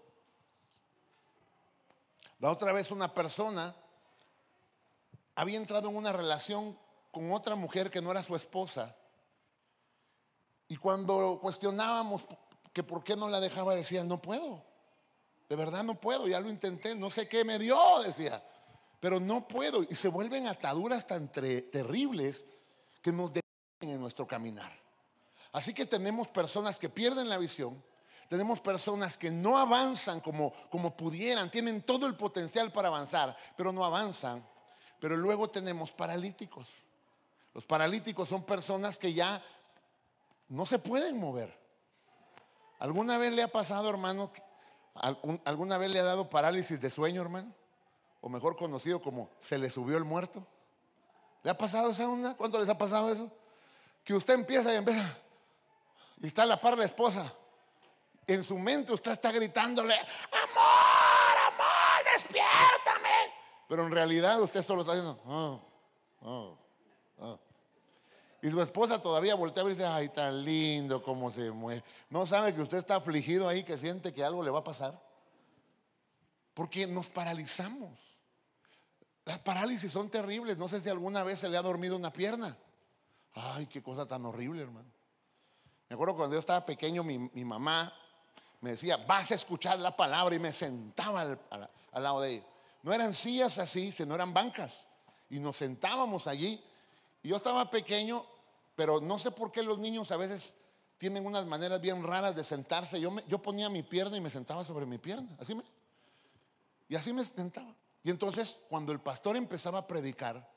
La 2.41 2.51
otra 2.51 2.73
vez 2.73 2.91
una 2.91 3.13
persona 3.13 3.75
había 5.37 5.59
entrado 5.59 5.89
en 5.89 5.97
una 5.97 6.13
relación 6.13 6.79
con 7.13 7.33
otra 7.33 7.55
mujer 7.55 7.91
que 7.91 8.03
no 8.03 8.11
era 8.11 8.23
su 8.23 8.35
esposa 8.35 8.97
y 10.69 10.77
cuando 10.77 11.39
cuestionábamos 11.41 12.25
que 12.73 12.83
por 12.83 13.05
qué 13.05 13.17
no 13.17 13.29
la 13.29 13.41
dejaba, 13.41 13.75
decía, 13.75 14.05
no 14.05 14.21
puedo. 14.21 14.65
De 15.49 15.57
verdad 15.57 15.85
no 15.85 16.01
puedo, 16.01 16.27
ya 16.27 16.41
lo 16.41 16.49
intenté, 16.49 16.95
no 16.95 17.11
sé 17.11 17.29
qué 17.29 17.45
me 17.45 17.59
dio, 17.59 17.79
decía. 18.03 18.43
Pero 18.99 19.21
no 19.21 19.47
puedo. 19.47 19.83
Y 19.83 19.95
se 19.95 20.09
vuelven 20.09 20.47
ataduras 20.47 21.07
tan 21.07 21.31
terribles 21.31 22.47
que 23.03 23.13
nos 23.13 23.33
detienen 23.33 23.97
en 23.97 24.01
nuestro 24.01 24.27
caminar. 24.27 24.73
Así 25.53 25.73
que 25.75 25.87
tenemos 25.87 26.27
personas 26.29 26.79
que 26.79 26.89
pierden 26.89 27.29
la 27.29 27.39
visión, 27.39 27.81
tenemos 28.29 28.61
personas 28.61 29.17
que 29.17 29.31
no 29.31 29.59
avanzan 29.59 30.19
como, 30.21 30.53
como 30.71 30.97
pudieran, 30.97 31.51
tienen 31.51 31.83
todo 31.83 32.07
el 32.07 32.17
potencial 32.17 32.73
para 32.73 32.89
avanzar, 32.89 33.37
pero 33.57 33.71
no 33.71 33.85
avanzan. 33.85 34.45
Pero 34.99 35.17
luego 35.17 35.51
tenemos 35.51 35.93
paralíticos. 35.93 36.67
Los 37.53 37.67
paralíticos 37.67 38.29
son 38.29 38.45
personas 38.45 38.99
que 38.99 39.13
ya 39.13 39.41
no 40.49 40.67
se 40.67 40.79
pueden 40.79 41.19
mover. 41.19 41.59
¿Alguna 42.79 43.19
vez 43.19 43.33
le 43.33 43.43
ha 43.43 43.49
pasado, 43.49 43.89
hermano? 43.89 44.31
¿Alguna 45.45 45.79
vez 45.79 45.91
le 45.91 46.01
ha 46.01 46.05
dado 46.05 46.29
parálisis 46.29 46.81
de 46.81 46.91
sueño, 46.91 47.23
hermano? 47.23 47.53
O 48.21 48.29
mejor 48.29 48.57
conocido 48.57 49.01
como 49.01 49.31
se 49.41 49.59
le 49.59 49.71
subió 49.71 49.97
el 49.97 50.05
muerto. 50.05 50.47
¿Le 51.43 51.51
ha 51.51 51.59
pasado 51.59 51.91
esa 51.91 52.09
onda? 52.09 52.35
¿Cuánto 52.37 52.59
les 52.59 52.69
ha 52.69 52.79
pasado 52.79 53.13
eso? 53.13 53.31
Que 54.03 54.15
usted 54.15 54.35
empieza 54.35 54.73
y 54.73 54.77
empieza 54.77 55.19
y 56.25 56.27
está 56.29 56.45
a 56.45 56.47
la 56.47 56.61
par 56.61 56.79
la 56.79 56.87
esposa. 56.87 57.33
En 58.27 58.43
su 58.43 58.59
mente 58.59 58.93
usted 58.93 59.13
está 59.13 59.31
gritándole, 59.31 59.95
amor, 59.95 61.37
amor, 61.53 62.13
despiértame. 62.15 63.33
Pero 63.69 63.83
en 63.83 63.93
realidad 63.93 64.41
usted 64.41 64.65
solo 64.65 64.81
está 64.81 64.95
diciendo, 64.95 65.21
oh, 65.27 65.61
oh, 66.23 66.59
oh. 67.19 67.39
Y 68.45 68.51
su 68.51 68.61
esposa 68.61 69.01
todavía 69.01 69.35
voltea 69.37 69.65
y 69.65 69.69
dice, 69.71 69.87
ay, 69.87 70.11
tan 70.11 70.45
lindo 70.45 71.03
como 71.03 71.33
se 71.33 71.51
mueve. 71.51 71.83
No 72.11 72.27
sabe 72.27 72.55
que 72.55 72.61
usted 72.61 72.77
está 72.77 72.97
afligido 72.97 73.49
ahí, 73.49 73.65
que 73.65 73.79
siente 73.79 74.13
que 74.13 74.23
algo 74.23 74.43
le 74.43 74.51
va 74.51 74.59
a 74.59 74.65
pasar. 74.65 75.01
Porque 76.53 76.87
nos 76.87 77.07
paralizamos. 77.07 77.99
Las 79.25 79.39
parálisis 79.39 79.91
son 79.91 80.11
terribles. 80.11 80.59
No 80.59 80.69
sé 80.69 80.83
si 80.83 80.91
alguna 80.91 81.23
vez 81.23 81.39
se 81.39 81.49
le 81.49 81.57
ha 81.57 81.63
dormido 81.63 81.97
una 81.97 82.13
pierna. 82.13 82.55
Ay, 83.33 83.67
qué 83.67 83.83
cosa 83.83 84.07
tan 84.07 84.27
horrible, 84.27 84.61
hermano. 84.61 84.91
Me 85.89 85.95
acuerdo 85.95 86.15
cuando 86.15 86.35
yo 86.35 86.41
estaba 86.41 86.67
pequeño, 86.67 87.03
mi, 87.03 87.17
mamá 87.47 87.95
me 88.61 88.73
decía, 88.73 88.99
vas 88.99 89.31
a 89.31 89.37
escuchar 89.37 89.79
la 89.79 89.97
palabra 89.97 90.35
y 90.35 90.39
me 90.39 90.53
sentaba 90.53 91.23
al, 91.23 91.41
al 91.93 92.03
lado 92.03 92.21
de 92.21 92.33
ella. 92.33 92.47
No 92.83 92.93
eran 92.93 93.15
sillas 93.15 93.57
así, 93.57 93.91
sino 93.91 94.15
eran 94.15 94.35
bancas. 94.35 94.87
Y 95.31 95.39
nos 95.39 95.57
sentábamos 95.57 96.27
allí. 96.27 96.63
Y 97.23 97.29
yo 97.29 97.37
estaba 97.37 97.71
pequeño 97.71 98.34
pero 98.75 99.01
no 99.01 99.19
sé 99.19 99.31
por 99.31 99.53
qué 99.53 99.63
los 99.63 99.79
niños 99.79 100.11
a 100.11 100.17
veces 100.17 100.55
tienen 100.99 101.27
unas 101.27 101.47
maneras 101.47 101.81
bien 101.81 102.03
raras 102.03 102.35
de 102.35 102.45
sentarse. 102.45 103.01
Yo, 103.01 103.15
yo 103.27 103.41
ponía 103.41 103.69
mi 103.69 103.83
pierna 103.83 104.17
y 104.17 104.21
me 104.21 104.31
sentaba 104.31 104.65
sobre 104.65 104.87
mi 104.87 104.99
pierna. 104.99 105.37
Así 105.39 105.55
me. 105.55 105.63
Y 106.89 106.97
así 106.97 107.13
me 107.13 107.25
sentaba. 107.25 107.75
Y 108.03 108.11
entonces, 108.11 108.61
cuando 108.69 108.93
el 108.93 109.01
pastor 109.01 109.37
empezaba 109.37 109.79
a 109.79 109.87
predicar, 109.87 110.49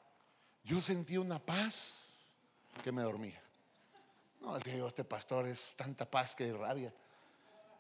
yo 0.64 0.82
sentía 0.82 1.22
una 1.22 1.40
paz 1.40 2.00
que 2.84 2.92
me 2.92 3.02
dormía. 3.02 3.42
No, 4.42 4.54
decía 4.56 4.76
yo, 4.76 4.88
este 4.88 5.04
pastor 5.04 5.48
es 5.48 5.74
tanta 5.76 6.10
paz 6.10 6.36
que 6.36 6.46
irradia. 6.46 6.94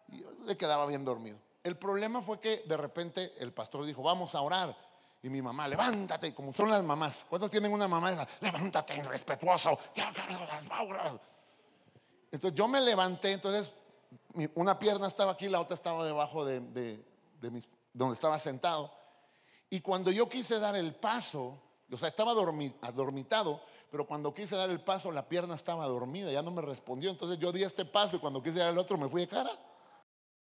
Y 0.09 0.21
yo 0.21 0.31
le 0.45 0.55
quedaba 0.55 0.85
bien 0.85 1.03
dormido. 1.03 1.37
El 1.63 1.77
problema 1.77 2.21
fue 2.21 2.39
que 2.39 2.63
de 2.65 2.77
repente 2.77 3.33
el 3.39 3.51
pastor 3.51 3.85
dijo, 3.85 4.01
vamos 4.01 4.35
a 4.35 4.41
orar. 4.41 4.77
Y 5.23 5.29
mi 5.29 5.41
mamá, 5.41 5.67
levántate, 5.67 6.33
como 6.33 6.53
son 6.53 6.69
las 6.69 6.83
mamás. 6.83 7.25
¿Cuántos 7.27 7.49
tienen 7.49 7.73
una 7.73 7.87
mamá 7.87 8.11
esa? 8.11 8.27
Levántate, 8.39 8.95
irrespetuoso. 8.95 9.77
Entonces 12.31 12.57
yo 12.57 12.67
me 12.67 12.81
levanté, 12.81 13.33
entonces 13.33 13.73
una 14.55 14.77
pierna 14.77 15.07
estaba 15.07 15.31
aquí, 15.31 15.49
la 15.49 15.59
otra 15.59 15.73
estaba 15.73 16.05
debajo 16.05 16.45
de, 16.45 17.03
donde 17.93 18.13
estaba 18.13 18.39
sentado. 18.39 18.91
Y 19.69 19.81
cuando 19.81 20.11
yo 20.11 20.29
quise 20.29 20.59
dar 20.59 20.75
el 20.75 20.93
paso, 20.95 21.59
o 21.91 21.97
sea, 21.97 22.07
estaba 22.07 22.31
adormitado, 22.31 23.61
pero 23.89 24.05
cuando 24.05 24.33
quise 24.33 24.55
dar 24.55 24.69
el 24.69 24.81
paso, 24.81 25.11
la 25.11 25.27
pierna 25.27 25.55
estaba 25.55 25.85
dormida, 25.87 26.31
ya 26.31 26.41
no 26.41 26.51
me 26.51 26.61
respondió. 26.61 27.09
Entonces 27.09 27.39
yo 27.39 27.51
di 27.51 27.63
este 27.63 27.85
paso 27.85 28.17
y 28.17 28.19
cuando 28.19 28.43
quise 28.43 28.59
dar 28.59 28.69
el 28.69 28.77
otro 28.77 28.97
me 28.97 29.09
fui 29.09 29.21
de 29.21 29.27
cara. 29.27 29.51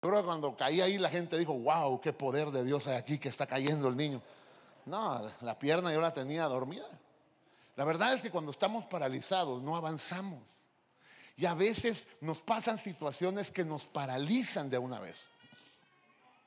Pero 0.01 0.25
cuando 0.25 0.57
caí 0.57 0.81
ahí, 0.81 0.99
la 0.99 1.09
gente 1.09 1.39
dijo, 1.39 1.55
wow, 1.55 2.01
qué 2.01 2.13
poder 2.13 2.51
de 2.51 2.63
Dios 2.65 2.87
hay 2.87 2.97
aquí 2.97 3.19
que 3.19 3.29
está 3.29 3.47
cayendo 3.47 3.89
el 3.89 3.97
niño. 3.97 4.21
No, 4.87 5.31
la 5.41 5.59
pierna 5.59 5.93
yo 5.93 6.01
la 6.01 6.13
tenía 6.13 6.45
dormida. 6.45 6.89
La 7.77 7.85
verdad 7.85 8.15
es 8.15 8.23
que 8.23 8.31
cuando 8.31 8.51
estamos 8.51 8.87
paralizados 8.87 9.63
no 9.63 9.77
avanzamos. 9.77 10.43
Y 11.37 11.45
a 11.45 11.55
veces 11.55 12.07
nos 12.21 12.41
pasan 12.41 12.79
situaciones 12.79 13.51
que 13.51 13.65
nos 13.65 13.87
paralizan 13.87 14.71
de 14.71 14.79
una 14.79 14.99
vez. 14.99 15.27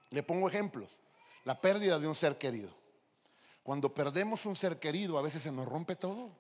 Le 0.10 0.24
pongo 0.24 0.50
ejemplos. 0.50 0.90
La 1.46 1.62
pérdida 1.62 2.00
de 2.00 2.08
un 2.08 2.16
ser 2.16 2.38
querido. 2.38 2.72
Cuando 3.62 3.94
perdemos 3.94 4.46
un 4.48 4.56
ser 4.56 4.80
querido, 4.80 5.20
a 5.20 5.22
veces 5.22 5.44
se 5.44 5.52
nos 5.52 5.68
rompe 5.68 5.96
todo. 5.96 6.32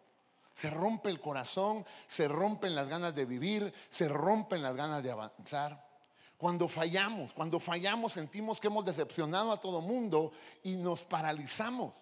Se 0.55 0.69
rompe 0.69 1.09
el 1.09 1.21
corazón, 1.21 1.85
se 2.07 2.27
rompen 2.27 2.75
las 2.75 2.89
ganas 2.89 3.13
de 3.13 3.25
vivir, 3.25 3.73
se 3.89 4.07
rompen 4.07 4.61
las 4.61 4.75
ganas 4.75 5.03
de 5.03 5.11
avanzar. 5.11 5.88
Cuando 6.39 6.69
fallamos, 6.69 7.33
cuando 7.33 7.59
fallamos 7.59 8.13
sentimos 8.13 8.61
que 8.61 8.67
hemos 8.67 8.85
decepcionado 8.85 9.51
a 9.51 9.59
todo 9.59 9.81
mundo 9.81 10.31
y 10.63 10.77
nos 10.77 11.03
paralizamos. 11.03 11.93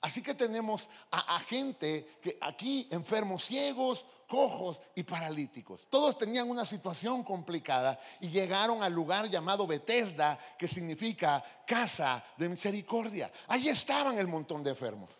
Así 0.00 0.24
que 0.24 0.34
tenemos 0.34 0.90
a, 1.12 1.38
gente 1.38 2.18
que 2.20 2.36
aquí 2.40 2.88
enfermos 2.90 3.44
ciegos, 3.44 4.04
cojos 4.26 4.80
y 4.96 5.04
paralíticos. 5.04 5.86
Todos 5.88 6.18
tenían 6.18 6.50
una 6.50 6.64
situación 6.64 7.22
complicada 7.22 7.96
y 8.20 8.28
llegaron 8.28 8.82
al 8.82 8.92
lugar 8.92 9.30
llamado 9.30 9.68
Bethesda, 9.68 10.36
que 10.58 10.66
significa 10.66 11.40
casa 11.64 12.24
de 12.36 12.48
misericordia. 12.48 13.30
Ahí 13.46 13.68
estaban 13.68 14.18
el 14.18 14.26
montón 14.26 14.64
de 14.64 14.70
enfermos. 14.70 15.10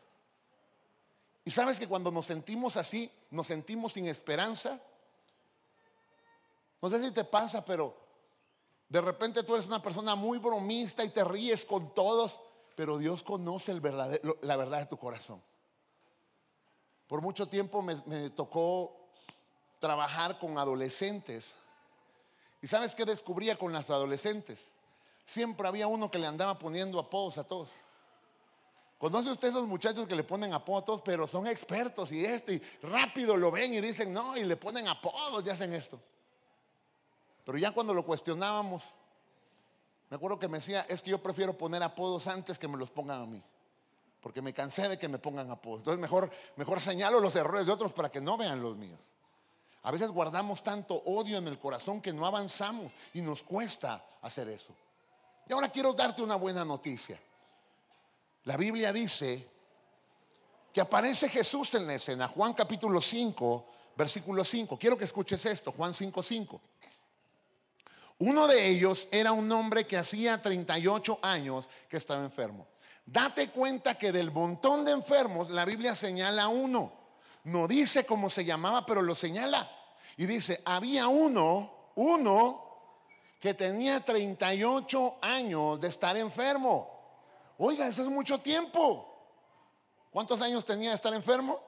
Y 1.45 1.53
sabes 1.53 1.79
que 1.79 1.87
cuando 1.87 2.11
nos 2.11 2.27
sentimos 2.27 2.77
así, 2.77 3.09
nos 3.31 3.47
sentimos 3.47 3.93
sin 3.93 4.09
esperanza. 4.09 4.81
No 6.83 6.91
sé 6.91 7.01
si 7.01 7.13
te 7.13 7.23
pasa, 7.23 7.65
pero 7.65 8.06
de 8.89 9.01
repente 9.01 9.43
tú 9.43 9.55
eres 9.55 9.67
una 9.67 9.83
persona 9.83 10.15
muy 10.15 10.39
bromista 10.39 11.05
y 11.05 11.11
te 11.11 11.25
ríes 11.25 11.65
con 11.65 11.95
todos 11.95 12.39
pero 12.77 12.99
Dios 12.99 13.23
conoce 13.23 13.73
la 14.43 14.57
verdad 14.57 14.81
de 14.81 14.87
tu 14.87 14.99
corazón. 14.99 15.43
Por 17.09 17.23
mucho 17.23 17.49
tiempo 17.49 17.81
me, 17.83 18.31
tocó 18.31 19.09
trabajar 19.81 20.39
con 20.39 20.59
adolescentes. 20.59 21.55
¿Y 22.61 22.67
sabes 22.67 22.95
qué 22.95 23.07
descubría 23.07 23.57
con 23.57 23.73
las 23.73 23.89
adolescentes? 23.89 24.59
Siempre 25.25 25.67
había 25.67 25.87
uno 25.87 26.11
que 26.11 26.19
le 26.19 26.27
andaba 26.27 26.59
poniendo 26.59 26.99
apodos 26.99 27.39
a 27.39 27.45
todos. 27.45 27.71
¿Conoce 28.99 29.31
usted 29.31 29.49
esos 29.49 29.67
muchachos 29.67 30.07
que 30.07 30.15
le 30.15 30.25
ponen 30.25 30.53
apodos, 30.53 31.01
pero 31.03 31.27
son 31.27 31.47
expertos 31.47 32.13
y 32.13 32.25
esto, 32.25 32.53
y 32.53 32.63
rápido 32.83 33.37
lo 33.37 33.51
ven 33.51 33.73
y 33.75 33.81
dicen 33.81 34.13
no, 34.13 34.37
y 34.37 34.45
le 34.45 34.57
ponen 34.57 34.87
apodos 34.89 35.45
y 35.47 35.51
hacen 35.51 35.73
esto? 35.73 35.99
Pero 37.47 37.59
ya 37.59 37.71
cuando 37.71 37.95
lo 37.95 38.05
cuestionábamos, 38.05 38.83
me 40.11 40.17
acuerdo 40.17 40.37
que 40.39 40.49
me 40.49 40.59
decía, 40.59 40.85
es 40.89 41.01
que 41.01 41.11
yo 41.11 41.23
prefiero 41.23 41.57
poner 41.57 41.81
apodos 41.81 42.27
antes 42.27 42.59
que 42.59 42.67
me 42.67 42.77
los 42.77 42.91
pongan 42.91 43.23
a 43.23 43.27
mí. 43.27 43.41
Porque 44.21 44.43
me 44.43 44.53
cansé 44.53 44.89
de 44.89 44.99
que 44.99 45.09
me 45.09 45.19
pongan 45.19 45.49
apodos. 45.49 45.79
Entonces 45.79 46.01
mejor, 46.01 46.29
mejor 46.57 46.81
señalo 46.81 47.21
los 47.21 47.37
errores 47.37 47.65
de 47.65 47.73
otros 47.73 47.93
para 47.93 48.11
que 48.11 48.21
no 48.21 48.37
vean 48.37 48.61
los 48.61 48.77
míos. 48.77 48.99
A 49.85 49.93
veces 49.93 50.11
guardamos 50.11 50.65
tanto 50.65 50.97
odio 51.05 51.39
en 51.39 51.47
el 51.47 51.61
corazón 51.61 52.03
que 52.03 52.13
no 52.13 52.27
avanzamos 52.27 52.91
y 53.15 53.21
nos 53.21 53.45
cuesta 53.45 54.05
hacer 54.23 54.49
eso. 54.49 54.75
Y 55.49 55.53
ahora 55.53 55.69
quiero 55.69 55.93
darte 55.93 56.23
una 56.23 56.35
buena 56.35 56.65
noticia. 56.65 57.17
La 58.43 58.57
Biblia 58.57 58.93
dice 58.93 59.49
que 60.73 60.81
aparece 60.81 61.29
Jesús 61.29 61.73
en 61.75 61.87
la 61.87 61.95
escena, 61.95 62.27
Juan 62.27 62.55
capítulo 62.55 63.01
5, 63.01 63.67
versículo 63.97 64.45
5. 64.45 64.77
Quiero 64.77 64.99
que 64.99 65.05
escuches 65.05 65.47
esto, 65.47 65.71
Juan 65.71 65.95
5, 65.95 66.21
5. 66.21 66.61
Uno 68.19 68.47
de 68.47 68.67
ellos 68.69 69.09
era 69.11 69.33
un 69.33 69.51
hombre 69.53 69.87
que 69.87 69.99
hacía 69.99 70.41
38 70.41 71.19
años 71.23 71.69
que 71.89 71.99
estaba 71.99 72.25
enfermo. 72.25 72.67
Date 73.05 73.49
cuenta 73.51 73.97
que 73.97 74.11
del 74.11 74.31
montón 74.31 74.85
de 74.85 74.93
enfermos 74.93 75.51
la 75.51 75.65
Biblia 75.65 75.95
señala 75.95 76.49
uno. 76.49 76.93
No 77.45 77.69
dice 77.69 78.05
cómo 78.05 78.31
se 78.31 78.45
llamaba, 78.45 78.85
pero 78.87 79.03
lo 79.03 79.15
señala. 79.15 79.71
Y 80.17 80.27
dice, 80.27 80.63
había 80.65 81.09
uno, 81.09 81.93
uno, 81.97 82.67
que 83.39 83.55
tenía 83.55 84.01
38 84.01 85.19
años 85.21 85.81
de 85.81 85.89
estar 85.89 86.17
enfermo. 86.17 86.91
Oiga, 87.59 87.87
eso 87.87 88.03
es 88.03 88.09
mucho 88.09 88.41
tiempo. 88.41 89.13
¿Cuántos 90.11 90.41
años 90.41 90.65
tenía 90.65 90.91
de 90.91 90.97
estar 90.97 91.13
enfermo? 91.13 91.61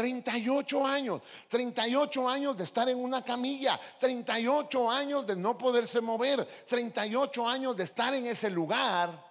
38 0.00 0.86
años, 0.86 1.20
38 1.50 2.26
años 2.26 2.56
de 2.56 2.64
estar 2.64 2.88
en 2.88 2.96
una 2.96 3.22
camilla, 3.22 3.78
38 3.98 4.90
años 4.90 5.26
de 5.26 5.36
no 5.36 5.58
poderse 5.58 6.00
mover, 6.00 6.42
38 6.66 7.46
años 7.46 7.76
de 7.76 7.84
estar 7.84 8.14
en 8.14 8.24
ese 8.24 8.48
lugar 8.48 9.22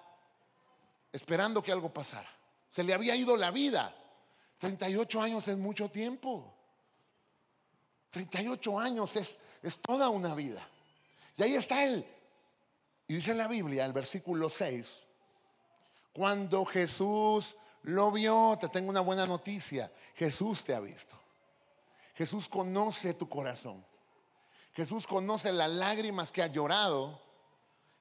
esperando 1.11 1.63
que 1.63 1.71
algo 1.71 1.91
pasara. 1.91 2.29
Se 2.71 2.83
le 2.83 2.93
había 2.93 3.15
ido 3.15 3.35
la 3.35 3.49
vida. 3.49 3.95
38 4.59 5.19
años 5.19 5.47
es 5.47 5.57
mucho 5.57 5.89
tiempo. 5.89 6.53
38 8.11 8.79
años 8.79 9.15
es, 9.15 9.37
es 9.63 9.75
toda 9.81 10.09
una 10.09 10.35
vida. 10.35 10.69
Y 11.35 11.41
ahí 11.41 11.55
está 11.55 11.83
él. 11.83 12.05
Y 13.07 13.15
dice 13.15 13.33
la 13.33 13.47
Biblia, 13.47 13.85
el 13.85 13.93
versículo 13.93 14.49
6, 14.49 15.01
cuando 16.13 16.63
Jesús 16.63 17.55
lo 17.83 18.11
vio, 18.11 18.57
te 18.59 18.69
tengo 18.69 18.89
una 18.89 19.01
buena 19.01 19.25
noticia. 19.25 19.91
Jesús 20.15 20.63
te 20.63 20.73
ha 20.73 20.79
visto. 20.79 21.17
Jesús 22.15 22.49
conoce 22.49 23.13
tu 23.13 23.29
corazón. 23.29 23.85
Jesús 24.73 25.07
conoce 25.07 25.51
las 25.53 25.69
lágrimas 25.69 26.31
que 26.31 26.43
ha 26.43 26.47
llorado. 26.47 27.21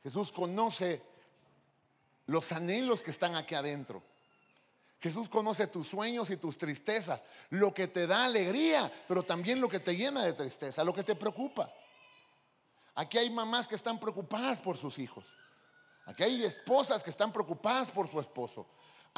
Jesús 0.02 0.32
conoce 0.32 1.02
los 2.26 2.52
anhelos 2.52 3.02
que 3.02 3.10
están 3.10 3.36
aquí 3.36 3.54
adentro. 3.54 4.02
Jesús 5.00 5.28
conoce 5.28 5.68
tus 5.68 5.86
sueños 5.86 6.30
y 6.30 6.36
tus 6.36 6.58
tristezas, 6.58 7.22
lo 7.50 7.72
que 7.72 7.86
te 7.86 8.06
da 8.08 8.24
alegría, 8.24 8.90
pero 9.06 9.22
también 9.22 9.60
lo 9.60 9.68
que 9.68 9.78
te 9.78 9.96
llena 9.96 10.24
de 10.24 10.32
tristeza, 10.32 10.82
lo 10.82 10.92
que 10.92 11.04
te 11.04 11.14
preocupa. 11.14 11.72
Aquí 12.96 13.16
hay 13.16 13.30
mamás 13.30 13.68
que 13.68 13.76
están 13.76 14.00
preocupadas 14.00 14.58
por 14.58 14.76
sus 14.76 14.98
hijos. 14.98 15.24
Aquí 16.06 16.24
hay 16.24 16.44
esposas 16.44 17.02
que 17.02 17.10
están 17.10 17.32
preocupadas 17.32 17.88
por 17.90 18.08
su 18.08 18.18
esposo. 18.18 18.66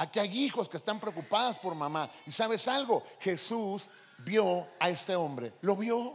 Aquí 0.00 0.18
hay 0.18 0.46
hijos 0.46 0.66
que 0.66 0.78
están 0.78 0.98
preocupados 0.98 1.58
por 1.58 1.74
mamá. 1.74 2.10
Y 2.26 2.32
sabes 2.32 2.66
algo, 2.68 3.04
Jesús 3.20 3.90
vio 4.16 4.66
a 4.78 4.88
este 4.88 5.14
hombre, 5.14 5.52
lo 5.60 5.76
vio. 5.76 6.14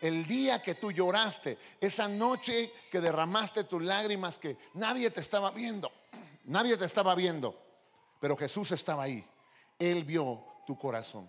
El 0.00 0.24
día 0.24 0.62
que 0.62 0.76
tú 0.76 0.92
lloraste, 0.92 1.58
esa 1.80 2.06
noche 2.06 2.72
que 2.88 3.00
derramaste 3.00 3.64
tus 3.64 3.82
lágrimas, 3.82 4.38
que 4.38 4.56
nadie 4.74 5.10
te 5.10 5.18
estaba 5.18 5.50
viendo, 5.50 5.90
nadie 6.44 6.76
te 6.76 6.84
estaba 6.84 7.16
viendo, 7.16 7.60
pero 8.20 8.36
Jesús 8.36 8.70
estaba 8.70 9.02
ahí. 9.02 9.26
Él 9.76 10.04
vio 10.04 10.44
tu 10.68 10.78
corazón. 10.78 11.28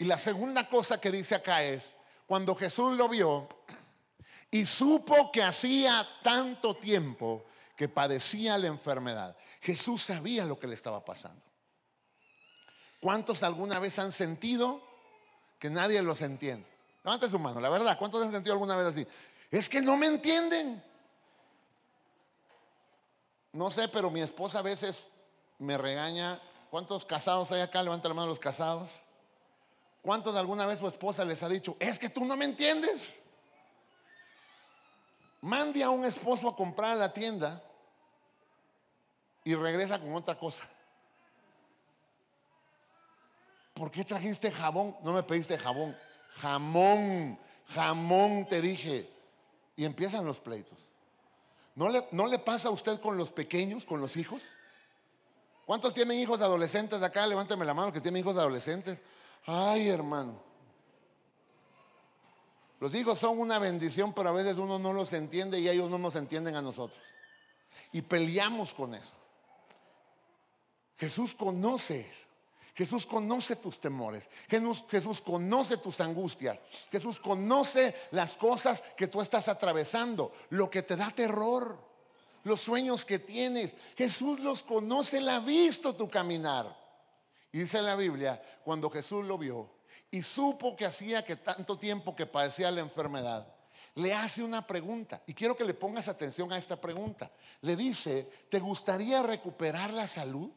Y 0.00 0.06
la 0.06 0.18
segunda 0.18 0.66
cosa 0.66 1.00
que 1.00 1.12
dice 1.12 1.36
acá 1.36 1.62
es, 1.62 1.94
cuando 2.26 2.56
Jesús 2.56 2.96
lo 2.96 3.08
vio 3.08 3.48
y 4.50 4.66
supo 4.66 5.30
que 5.30 5.44
hacía 5.44 6.04
tanto 6.20 6.74
tiempo 6.74 7.44
que 7.80 7.88
padecía 7.88 8.58
la 8.58 8.66
enfermedad. 8.66 9.34
Jesús 9.62 10.04
sabía 10.04 10.44
lo 10.44 10.58
que 10.58 10.66
le 10.66 10.74
estaba 10.74 11.02
pasando. 11.02 11.40
¿Cuántos 13.00 13.42
alguna 13.42 13.78
vez 13.78 13.98
han 13.98 14.12
sentido 14.12 14.82
que 15.58 15.70
nadie 15.70 16.02
los 16.02 16.20
entiende? 16.20 16.68
Levante 17.02 17.30
su 17.30 17.38
mano, 17.38 17.58
la 17.58 17.70
verdad, 17.70 17.96
¿cuántos 17.98 18.22
han 18.22 18.32
sentido 18.32 18.52
alguna 18.52 18.76
vez 18.76 18.88
así? 18.88 19.06
Es 19.50 19.70
que 19.70 19.80
no 19.80 19.96
me 19.96 20.08
entienden. 20.08 20.84
No 23.54 23.70
sé, 23.70 23.88
pero 23.88 24.10
mi 24.10 24.20
esposa 24.20 24.58
a 24.58 24.62
veces 24.62 25.06
me 25.58 25.78
regaña. 25.78 26.38
¿Cuántos 26.68 27.06
casados 27.06 27.50
hay 27.50 27.62
acá? 27.62 27.82
Levanta 27.82 28.08
la 28.08 28.14
mano 28.14 28.28
los 28.28 28.38
casados. 28.38 28.90
¿Cuántos 30.02 30.36
alguna 30.36 30.66
vez 30.66 30.80
su 30.80 30.86
esposa 30.86 31.24
les 31.24 31.42
ha 31.42 31.48
dicho, 31.48 31.78
es 31.80 31.98
que 31.98 32.10
tú 32.10 32.26
no 32.26 32.36
me 32.36 32.44
entiendes? 32.44 33.14
Mande 35.40 35.82
a 35.82 35.88
un 35.88 36.04
esposo 36.04 36.46
a 36.46 36.54
comprar 36.54 36.90
a 36.90 36.96
la 36.96 37.10
tienda 37.10 37.64
y 39.50 39.54
regresa 39.56 39.98
con 39.98 40.14
otra 40.14 40.38
cosa. 40.38 40.62
¿Por 43.74 43.90
qué 43.90 44.04
trajiste 44.04 44.52
jabón? 44.52 44.96
No 45.02 45.12
me 45.12 45.24
pediste 45.24 45.58
jabón. 45.58 45.96
Jamón, 46.40 47.36
jamón 47.66 48.46
te 48.46 48.60
dije. 48.60 49.10
Y 49.74 49.84
empiezan 49.84 50.24
los 50.24 50.38
pleitos. 50.38 50.78
¿No 51.74 51.88
le, 51.88 52.06
¿No 52.12 52.28
le 52.28 52.38
pasa 52.38 52.68
a 52.68 52.70
usted 52.70 53.00
con 53.00 53.16
los 53.16 53.32
pequeños, 53.32 53.84
con 53.84 54.00
los 54.00 54.16
hijos? 54.16 54.42
¿Cuántos 55.66 55.94
tienen 55.94 56.18
hijos 56.18 56.40
adolescentes 56.42 57.02
acá? 57.02 57.26
Levántame 57.26 57.64
la 57.64 57.74
mano 57.74 57.92
que 57.92 58.00
tienen 58.00 58.20
hijos 58.20 58.36
adolescentes. 58.36 59.00
Ay, 59.46 59.88
hermano. 59.88 60.40
Los 62.78 62.94
hijos 62.94 63.18
son 63.18 63.40
una 63.40 63.58
bendición, 63.58 64.12
pero 64.12 64.28
a 64.28 64.32
veces 64.32 64.58
uno 64.58 64.78
no 64.78 64.92
los 64.92 65.12
entiende 65.12 65.58
y 65.58 65.68
ellos 65.68 65.90
no 65.90 65.98
nos 65.98 66.14
entienden 66.14 66.54
a 66.54 66.62
nosotros. 66.62 67.00
Y 67.92 68.02
peleamos 68.02 68.72
con 68.72 68.94
eso. 68.94 69.19
Jesús 71.00 71.34
conoce 71.34 72.08
Jesús 72.80 73.04
conoce 73.04 73.56
tus 73.56 73.78
temores. 73.78 74.26
Jesús, 74.48 74.84
Jesús, 74.88 75.20
conoce 75.20 75.76
tus 75.76 76.00
angustias. 76.00 76.58
Jesús 76.90 77.18
conoce 77.18 77.94
las 78.12 78.32
cosas 78.32 78.82
que 78.96 79.06
tú 79.06 79.20
estás 79.20 79.48
atravesando, 79.48 80.32
lo 80.48 80.70
que 80.70 80.82
te 80.82 80.96
da 80.96 81.10
terror, 81.10 81.78
los 82.44 82.62
sueños 82.62 83.04
que 83.04 83.18
tienes. 83.18 83.74
Jesús 83.98 84.40
los 84.40 84.62
conoce, 84.62 85.18
Él 85.18 85.28
ha 85.28 85.40
visto 85.40 85.94
tu 85.94 86.08
caminar. 86.08 86.74
Y 87.52 87.58
dice 87.58 87.82
la 87.82 87.96
Biblia, 87.96 88.40
cuando 88.64 88.88
Jesús 88.88 89.26
lo 89.26 89.36
vio 89.36 89.68
y 90.10 90.22
supo 90.22 90.74
que 90.74 90.86
hacía 90.86 91.22
que 91.22 91.36
tanto 91.36 91.78
tiempo 91.78 92.16
que 92.16 92.24
padecía 92.24 92.70
la 92.70 92.80
enfermedad, 92.80 93.46
le 93.96 94.14
hace 94.14 94.42
una 94.42 94.66
pregunta. 94.66 95.20
Y 95.26 95.34
quiero 95.34 95.54
que 95.54 95.64
le 95.64 95.74
pongas 95.74 96.08
atención 96.08 96.50
a 96.50 96.56
esta 96.56 96.80
pregunta. 96.80 97.30
Le 97.60 97.76
dice, 97.76 98.26
¿te 98.48 98.58
gustaría 98.58 99.22
recuperar 99.22 99.92
la 99.92 100.06
salud? 100.06 100.48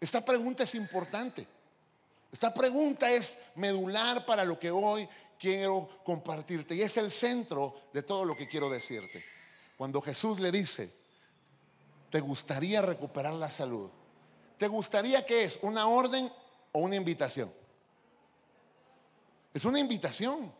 Esta 0.00 0.24
pregunta 0.24 0.62
es 0.62 0.74
importante. 0.74 1.46
Esta 2.32 2.52
pregunta 2.52 3.10
es 3.10 3.36
medular 3.54 4.24
para 4.26 4.44
lo 4.44 4.58
que 4.58 4.70
hoy 4.70 5.08
quiero 5.38 5.88
compartirte 6.04 6.74
y 6.74 6.82
es 6.82 6.96
el 6.96 7.10
centro 7.10 7.74
de 7.92 8.02
todo 8.02 8.24
lo 8.24 8.36
que 8.36 8.48
quiero 8.48 8.68
decirte. 8.68 9.24
Cuando 9.76 10.00
Jesús 10.00 10.38
le 10.40 10.52
dice, 10.52 10.92
¿te 12.10 12.20
gustaría 12.20 12.82
recuperar 12.82 13.34
la 13.34 13.48
salud? 13.48 13.90
¿Te 14.56 14.68
gustaría 14.68 15.24
que 15.24 15.44
es 15.44 15.58
una 15.62 15.86
orden 15.86 16.30
o 16.72 16.80
una 16.80 16.96
invitación? 16.96 17.52
Es 19.54 19.64
una 19.64 19.78
invitación. 19.78 20.52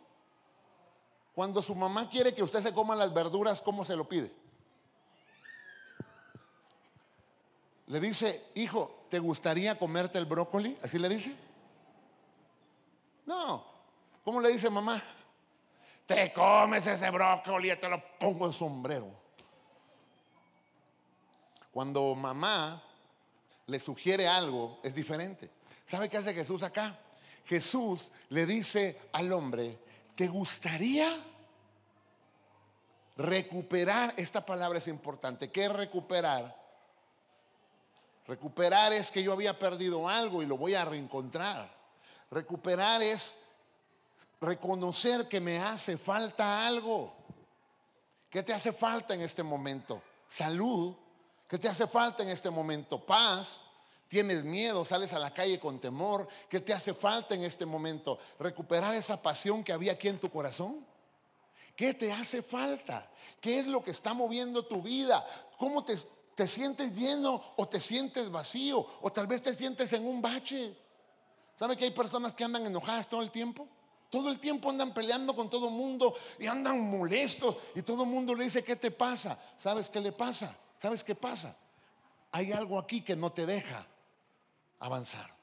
Cuando 1.34 1.62
su 1.62 1.74
mamá 1.74 2.08
quiere 2.08 2.34
que 2.34 2.42
usted 2.42 2.62
se 2.62 2.72
coma 2.72 2.96
las 2.96 3.12
verduras, 3.12 3.60
¿cómo 3.60 3.84
se 3.84 3.94
lo 3.94 4.08
pide? 4.08 4.32
Le 7.88 8.00
dice, 8.00 8.50
hijo, 8.54 8.97
¿te 9.08 9.18
gustaría 9.18 9.78
comerte 9.78 10.18
el 10.18 10.26
brócoli? 10.26 10.76
¿Así 10.82 10.98
le 10.98 11.08
dice? 11.08 11.34
No. 13.26 13.64
¿Cómo 14.24 14.40
le 14.40 14.50
dice 14.50 14.68
mamá? 14.70 15.02
Te 16.06 16.32
comes 16.32 16.86
ese 16.86 17.10
brócoli 17.10 17.70
y 17.70 17.76
te 17.76 17.88
lo 17.88 18.02
pongo 18.18 18.46
en 18.46 18.52
sombrero. 18.52 19.10
Cuando 21.70 22.14
mamá 22.14 22.82
le 23.66 23.78
sugiere 23.78 24.26
algo, 24.26 24.80
es 24.82 24.94
diferente. 24.94 25.50
¿Sabe 25.86 26.08
qué 26.08 26.16
hace 26.16 26.34
Jesús 26.34 26.62
acá? 26.62 26.98
Jesús 27.44 28.10
le 28.30 28.46
dice 28.46 29.00
al 29.12 29.32
hombre, 29.32 29.78
¿te 30.14 30.26
gustaría 30.28 31.14
recuperar? 33.16 34.12
Esta 34.16 34.44
palabra 34.44 34.78
es 34.78 34.88
importante. 34.88 35.50
¿Qué 35.50 35.64
es 35.64 35.72
recuperar? 35.72 36.57
Recuperar 38.28 38.92
es 38.92 39.10
que 39.10 39.22
yo 39.22 39.32
había 39.32 39.58
perdido 39.58 40.06
algo 40.06 40.42
y 40.42 40.46
lo 40.46 40.58
voy 40.58 40.74
a 40.74 40.84
reencontrar. 40.84 41.74
Recuperar 42.30 43.02
es 43.02 43.38
reconocer 44.38 45.26
que 45.28 45.40
me 45.40 45.58
hace 45.58 45.96
falta 45.96 46.66
algo. 46.66 47.14
¿Qué 48.28 48.42
te 48.42 48.52
hace 48.52 48.74
falta 48.74 49.14
en 49.14 49.22
este 49.22 49.42
momento? 49.42 50.02
Salud. 50.28 50.94
¿Qué 51.48 51.56
te 51.56 51.70
hace 51.70 51.86
falta 51.86 52.22
en 52.22 52.28
este 52.28 52.50
momento? 52.50 53.04
Paz. 53.04 53.62
Tienes 54.08 54.44
miedo, 54.44 54.84
sales 54.84 55.14
a 55.14 55.18
la 55.18 55.32
calle 55.32 55.58
con 55.58 55.80
temor. 55.80 56.28
¿Qué 56.50 56.60
te 56.60 56.74
hace 56.74 56.92
falta 56.92 57.34
en 57.34 57.44
este 57.44 57.64
momento? 57.64 58.18
Recuperar 58.38 58.94
esa 58.94 59.22
pasión 59.22 59.64
que 59.64 59.72
había 59.72 59.92
aquí 59.92 60.08
en 60.08 60.20
tu 60.20 60.30
corazón. 60.30 60.84
¿Qué 61.74 61.94
te 61.94 62.12
hace 62.12 62.42
falta? 62.42 63.10
¿Qué 63.40 63.60
es 63.60 63.66
lo 63.66 63.82
que 63.82 63.92
está 63.92 64.12
moviendo 64.12 64.66
tu 64.66 64.82
vida? 64.82 65.24
¿Cómo 65.56 65.82
te, 65.82 65.96
¿Te 66.38 66.46
sientes 66.46 66.94
lleno 66.94 67.42
o 67.56 67.66
te 67.66 67.80
sientes 67.80 68.30
vacío? 68.30 68.86
O 69.02 69.10
tal 69.10 69.26
vez 69.26 69.42
te 69.42 69.52
sientes 69.52 69.92
en 69.92 70.06
un 70.06 70.22
bache. 70.22 70.72
¿Sabe 71.58 71.76
que 71.76 71.86
hay 71.86 71.90
personas 71.90 72.32
que 72.32 72.44
andan 72.44 72.64
enojadas 72.64 73.08
todo 73.08 73.22
el 73.22 73.32
tiempo? 73.32 73.66
Todo 74.08 74.28
el 74.28 74.38
tiempo 74.38 74.70
andan 74.70 74.94
peleando 74.94 75.34
con 75.34 75.50
todo 75.50 75.66
el 75.66 75.74
mundo 75.74 76.14
y 76.38 76.46
andan 76.46 76.78
molestos 76.78 77.56
y 77.74 77.82
todo 77.82 78.04
el 78.04 78.08
mundo 78.10 78.36
le 78.36 78.44
dice, 78.44 78.62
¿qué 78.62 78.76
te 78.76 78.92
pasa? 78.92 79.36
¿Sabes 79.56 79.90
qué 79.90 80.00
le 80.00 80.12
pasa? 80.12 80.56
¿Sabes 80.80 81.02
qué 81.02 81.16
pasa? 81.16 81.56
Hay 82.30 82.52
algo 82.52 82.78
aquí 82.78 83.00
que 83.00 83.16
no 83.16 83.32
te 83.32 83.44
deja 83.44 83.84
avanzar. 84.78 85.34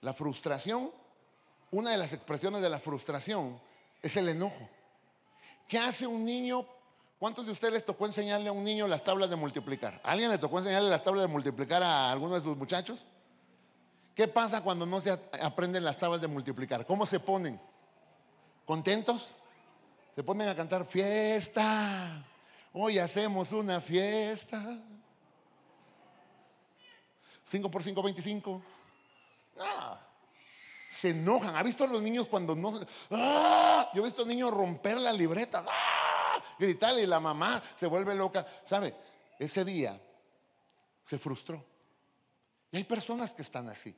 La 0.00 0.12
frustración, 0.12 0.90
una 1.70 1.92
de 1.92 1.98
las 1.98 2.12
expresiones 2.12 2.62
de 2.62 2.70
la 2.70 2.80
frustración 2.80 3.60
es 4.02 4.16
el 4.16 4.28
enojo. 4.28 4.68
¿Qué 5.68 5.78
hace 5.78 6.04
un 6.04 6.24
niño 6.24 6.66
¿Cuántos 7.18 7.46
de 7.46 7.52
ustedes 7.52 7.74
les 7.74 7.84
tocó 7.84 8.04
enseñarle 8.04 8.48
a 8.48 8.52
un 8.52 8.62
niño 8.62 8.86
las 8.86 9.02
tablas 9.02 9.30
de 9.30 9.36
multiplicar? 9.36 10.00
alguien 10.04 10.30
le 10.30 10.38
tocó 10.38 10.58
enseñarle 10.58 10.90
las 10.90 11.02
tablas 11.02 11.24
de 11.24 11.32
multiplicar 11.32 11.82
a 11.82 12.12
alguno 12.12 12.34
de 12.34 12.42
sus 12.42 12.56
muchachos? 12.56 13.06
¿Qué 14.14 14.28
pasa 14.28 14.62
cuando 14.62 14.84
no 14.86 15.00
se 15.00 15.10
aprenden 15.10 15.84
las 15.84 15.98
tablas 15.98 16.20
de 16.20 16.26
multiplicar? 16.26 16.86
¿Cómo 16.86 17.06
se 17.06 17.20
ponen? 17.20 17.60
¿Contentos? 18.64 19.28
Se 20.14 20.22
ponen 20.22 20.48
a 20.48 20.54
cantar 20.54 20.86
fiesta. 20.86 22.24
Hoy 22.72 22.98
hacemos 22.98 23.52
una 23.52 23.80
fiesta. 23.80 24.78
5 27.46 27.70
por 27.70 27.82
5, 27.82 28.02
25. 28.02 28.62
Ah, 29.60 30.00
se 30.90 31.10
enojan. 31.10 31.54
¿Ha 31.54 31.62
visto 31.62 31.84
a 31.84 31.86
los 31.86 32.02
niños 32.02 32.26
cuando 32.28 32.54
no... 32.54 32.80
¡Ah! 33.10 33.90
Yo 33.94 34.02
he 34.02 34.06
visto 34.06 34.22
a 34.22 34.26
niños 34.26 34.50
romper 34.50 34.98
la 34.98 35.12
libreta. 35.12 35.64
¡Ah! 35.66 36.05
Gritarle 36.58 37.02
y 37.02 37.06
la 37.06 37.20
mamá 37.20 37.62
se 37.76 37.86
vuelve 37.86 38.14
loca. 38.14 38.46
¿Sabe? 38.64 38.94
Ese 39.38 39.64
día 39.64 40.00
se 41.04 41.18
frustró. 41.18 41.64
Y 42.70 42.78
hay 42.78 42.84
personas 42.84 43.32
que 43.32 43.42
están 43.42 43.68
así. 43.68 43.94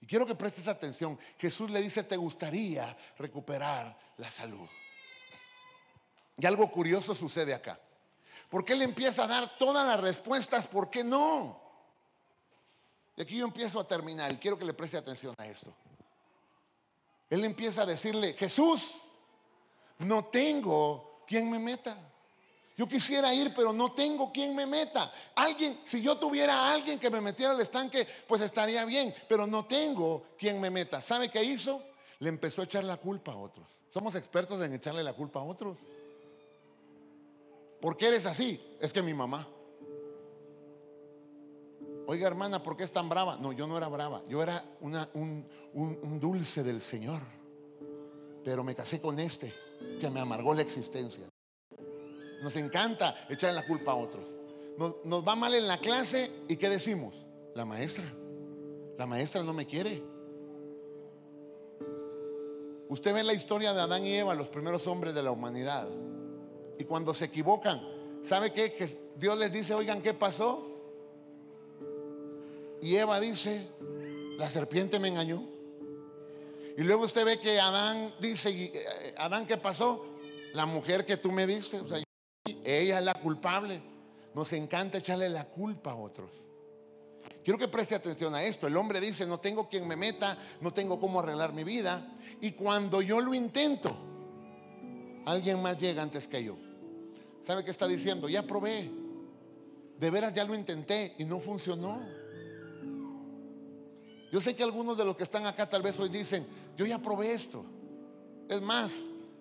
Y 0.00 0.06
quiero 0.06 0.26
que 0.26 0.34
prestes 0.34 0.68
atención. 0.68 1.18
Jesús 1.38 1.70
le 1.70 1.80
dice, 1.80 2.04
¿te 2.04 2.16
gustaría 2.16 2.96
recuperar 3.18 3.98
la 4.18 4.30
salud? 4.30 4.68
Y 6.36 6.46
algo 6.46 6.70
curioso 6.70 7.14
sucede 7.14 7.52
acá. 7.54 7.80
Porque 8.48 8.74
Él 8.74 8.82
empieza 8.82 9.24
a 9.24 9.26
dar 9.26 9.58
todas 9.58 9.86
las 9.86 10.00
respuestas, 10.00 10.66
¿por 10.66 10.88
qué 10.88 11.02
no? 11.02 11.60
Y 13.16 13.22
aquí 13.22 13.36
yo 13.36 13.44
empiezo 13.44 13.80
a 13.80 13.86
terminar 13.86 14.32
y 14.32 14.36
quiero 14.36 14.56
que 14.56 14.64
le 14.64 14.72
preste 14.72 14.96
atención 14.96 15.34
a 15.36 15.46
esto. 15.46 15.74
Él 17.28 17.44
empieza 17.44 17.82
a 17.82 17.86
decirle, 17.86 18.34
Jesús, 18.34 18.94
no 19.98 20.26
tengo 20.26 21.07
quien 21.28 21.50
me 21.50 21.58
meta. 21.58 21.96
Yo 22.76 22.88
quisiera 22.88 23.34
ir, 23.34 23.52
pero 23.54 23.72
no 23.72 23.92
tengo 23.92 24.32
quien 24.32 24.54
me 24.54 24.64
meta. 24.64 25.12
Alguien, 25.34 25.80
si 25.84 26.00
yo 26.00 26.16
tuviera 26.16 26.54
a 26.54 26.74
alguien 26.74 26.98
que 26.98 27.10
me 27.10 27.20
metiera 27.20 27.52
al 27.52 27.60
estanque, 27.60 28.06
pues 28.26 28.40
estaría 28.40 28.84
bien, 28.84 29.14
pero 29.28 29.46
no 29.46 29.66
tengo 29.66 30.22
quien 30.38 30.60
me 30.60 30.70
meta. 30.70 31.02
¿Sabe 31.02 31.28
qué 31.28 31.42
hizo? 31.42 31.82
Le 32.20 32.28
empezó 32.28 32.62
a 32.62 32.64
echar 32.64 32.84
la 32.84 32.96
culpa 32.96 33.32
a 33.32 33.36
otros. 33.36 33.66
Somos 33.90 34.14
expertos 34.14 34.62
en 34.62 34.72
echarle 34.72 35.02
la 35.02 35.12
culpa 35.12 35.40
a 35.40 35.42
otros. 35.42 35.76
¿Por 37.80 37.96
qué 37.96 38.08
eres 38.08 38.26
así? 38.26 38.60
Es 38.80 38.92
que 38.92 39.02
mi 39.02 39.12
mamá. 39.12 39.46
Oiga, 42.06 42.26
hermana, 42.26 42.62
¿por 42.62 42.76
qué 42.76 42.84
es 42.84 42.92
tan 42.92 43.08
brava? 43.08 43.36
No, 43.36 43.52
yo 43.52 43.66
no 43.66 43.76
era 43.76 43.88
brava. 43.88 44.22
Yo 44.28 44.40
era 44.40 44.64
una, 44.80 45.08
un, 45.14 45.46
un 45.74 46.20
dulce 46.20 46.62
del 46.62 46.80
Señor. 46.80 47.22
Pero 48.44 48.62
me 48.62 48.74
casé 48.74 49.00
con 49.00 49.18
este 49.18 49.52
que 50.00 50.10
me 50.10 50.20
amargó 50.20 50.54
la 50.54 50.62
existencia. 50.62 51.28
Nos 52.42 52.56
encanta 52.56 53.14
echarle 53.28 53.56
la 53.56 53.66
culpa 53.66 53.92
a 53.92 53.96
otros. 53.96 54.24
Nos, 55.04 55.26
va 55.26 55.34
mal 55.34 55.54
en 55.54 55.66
la 55.66 55.78
clase 55.78 56.30
y 56.46 56.56
¿qué 56.56 56.68
decimos? 56.68 57.26
La 57.54 57.64
maestra. 57.64 58.04
La 58.96 59.06
maestra 59.06 59.42
no 59.42 59.52
me 59.52 59.66
quiere. 59.66 60.02
Usted 62.88 63.12
ve 63.12 63.24
la 63.24 63.34
historia 63.34 63.74
de 63.74 63.80
Adán 63.80 64.06
y 64.06 64.14
Eva, 64.14 64.34
los 64.34 64.48
primeros 64.48 64.86
hombres 64.86 65.14
de 65.14 65.22
la 65.22 65.30
humanidad. 65.32 65.88
Y 66.78 66.84
cuando 66.84 67.12
se 67.12 67.26
equivocan, 67.26 67.80
¿sabe 68.22 68.52
qué? 68.52 68.72
Que 68.72 68.88
Dios 69.16 69.36
les 69.36 69.52
dice, 69.52 69.74
oigan, 69.74 70.00
¿qué 70.00 70.14
pasó? 70.14 70.64
Y 72.80 72.94
Eva 72.96 73.18
dice, 73.18 73.68
la 74.38 74.48
serpiente 74.48 75.00
me 75.00 75.08
engañó. 75.08 75.57
Y 76.78 76.84
luego 76.84 77.06
usted 77.06 77.24
ve 77.24 77.40
que 77.40 77.58
Adán 77.58 78.14
dice, 78.20 78.50
eh, 78.50 79.14
Adán, 79.18 79.48
¿qué 79.48 79.56
pasó? 79.56 80.14
La 80.54 80.64
mujer 80.64 81.04
que 81.04 81.16
tú 81.16 81.32
me 81.32 81.44
diste, 81.44 81.80
o 81.80 81.88
sea, 81.88 82.00
ella 82.64 82.98
es 83.00 83.04
la 83.04 83.14
culpable. 83.14 83.82
Nos 84.32 84.52
encanta 84.52 84.98
echarle 84.98 85.28
la 85.28 85.46
culpa 85.46 85.90
a 85.90 85.96
otros. 85.96 86.30
Quiero 87.42 87.58
que 87.58 87.66
preste 87.66 87.96
atención 87.96 88.32
a 88.32 88.44
esto. 88.44 88.68
El 88.68 88.76
hombre 88.76 89.00
dice, 89.00 89.26
no 89.26 89.40
tengo 89.40 89.68
quien 89.68 89.88
me 89.88 89.96
meta, 89.96 90.38
no 90.60 90.72
tengo 90.72 91.00
cómo 91.00 91.18
arreglar 91.18 91.52
mi 91.52 91.64
vida. 91.64 92.16
Y 92.40 92.52
cuando 92.52 93.02
yo 93.02 93.20
lo 93.20 93.34
intento, 93.34 93.96
alguien 95.26 95.60
más 95.60 95.78
llega 95.78 96.00
antes 96.00 96.28
que 96.28 96.44
yo. 96.44 96.56
¿Sabe 97.42 97.64
qué 97.64 97.72
está 97.72 97.88
diciendo? 97.88 98.28
Ya 98.28 98.46
probé. 98.46 98.88
de 99.98 100.10
veras 100.10 100.32
ya 100.32 100.44
lo 100.44 100.54
intenté 100.54 101.16
y 101.18 101.24
no 101.24 101.40
funcionó. 101.40 102.18
Yo 104.30 104.40
sé 104.40 104.54
que 104.54 104.62
algunos 104.62 104.96
de 104.96 105.04
los 105.04 105.16
que 105.16 105.22
están 105.22 105.46
acá 105.46 105.68
tal 105.68 105.82
vez 105.82 105.98
hoy 105.98 106.10
dicen, 106.10 106.46
yo 106.78 106.86
ya 106.86 107.02
probé 107.02 107.32
esto. 107.32 107.64
Es 108.48 108.62
más, 108.62 108.92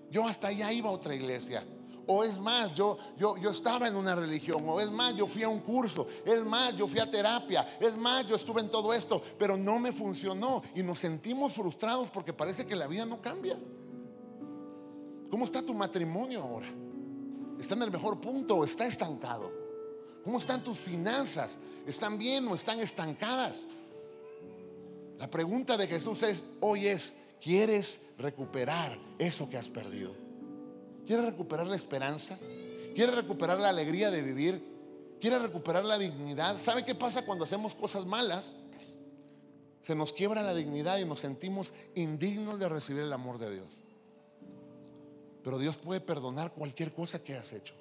yo 0.10 0.28
hasta 0.28 0.48
allá 0.48 0.72
iba 0.72 0.90
a 0.90 0.92
otra 0.92 1.14
iglesia. 1.14 1.64
O 2.08 2.24
es 2.24 2.40
más, 2.40 2.74
yo, 2.74 2.98
yo, 3.16 3.38
yo 3.38 3.52
estaba 3.52 3.88
en 3.88 3.96
una 3.96 4.16
religión. 4.16 4.68
O 4.68 4.82
es 4.82 4.90
más, 4.90 5.16
yo 5.16 5.28
fui 5.28 5.44
a 5.44 5.50
un 5.50 5.60
curso. 5.60 6.08
Es 6.26 6.44
más, 6.44 6.76
yo 6.76 6.88
fui 6.88 7.00
a 7.00 7.12
terapia. 7.12 7.78
Es 7.80 7.96
más, 7.96 8.26
yo 8.26 8.36
estuve 8.36 8.62
en 8.62 8.72
todo 8.72 8.92
esto. 8.92 9.22
Pero 9.38 9.56
no 9.56 9.78
me 9.78 9.92
funcionó. 9.92 10.64
Y 10.74 10.82
nos 10.82 10.98
sentimos 10.98 11.54
frustrados 11.54 12.10
porque 12.10 12.34
parece 12.34 12.66
que 12.66 12.76
la 12.76 12.88
vida 12.88 13.06
no 13.06 13.22
cambia. 13.22 13.56
¿Cómo 15.30 15.46
está 15.46 15.62
tu 15.62 15.76
matrimonio 15.76 16.42
ahora? 16.42 16.74
¿Está 17.60 17.76
en 17.76 17.84
el 17.84 17.92
mejor 17.92 18.20
punto 18.20 18.56
o 18.56 18.64
está 18.64 18.88
estancado? 18.88 19.52
¿Cómo 20.24 20.40
están 20.40 20.64
tus 20.64 20.80
finanzas? 20.80 21.60
¿Están 21.86 22.18
bien 22.18 22.48
o 22.48 22.56
están 22.56 22.80
estancadas? 22.80 23.60
La 25.20 25.30
pregunta 25.30 25.78
de 25.78 25.88
Jesús 25.88 26.24
es, 26.24 26.44
hoy 26.62 26.88
es, 26.88 27.16
¿quieres 27.42 28.02
recuperar 28.18 28.98
eso 29.20 29.50
que 29.50 29.58
has 29.58 29.70
perdido? 29.70 30.14
¿Quieres 31.06 31.26
recuperar 31.26 31.68
la 31.68 31.76
esperanza? 31.76 32.38
¿Quieres 32.96 33.16
recuperar 33.16 33.60
la 33.60 33.70
alegría 33.70 34.12
de 34.12 34.22
vivir? 34.22 34.62
¿Quieres 35.22 35.42
recuperar 35.42 35.86
la 35.86 35.98
dignidad? 35.98 36.60
¿Sabe 36.60 36.86
qué 36.86 36.96
pasa 36.96 37.26
cuando 37.26 37.46
hacemos 37.46 37.74
cosas 37.76 38.06
malas? 38.06 38.52
Se 39.82 39.96
nos 39.96 40.14
quiebra 40.14 40.44
la 40.44 40.54
dignidad 40.54 40.98
y 40.98 41.06
nos 41.06 41.20
sentimos 41.20 41.74
indignos 41.96 42.60
de 42.60 42.68
recibir 42.68 43.04
el 43.04 43.14
amor 43.14 43.38
de 43.38 43.54
Dios. 43.54 43.68
Pero 45.44 45.60
Dios 45.60 45.78
puede 45.78 46.02
perdonar 46.02 46.52
cualquier 46.52 46.94
cosa 46.94 47.24
que 47.24 47.36
has 47.36 47.54
hecho. 47.54 47.74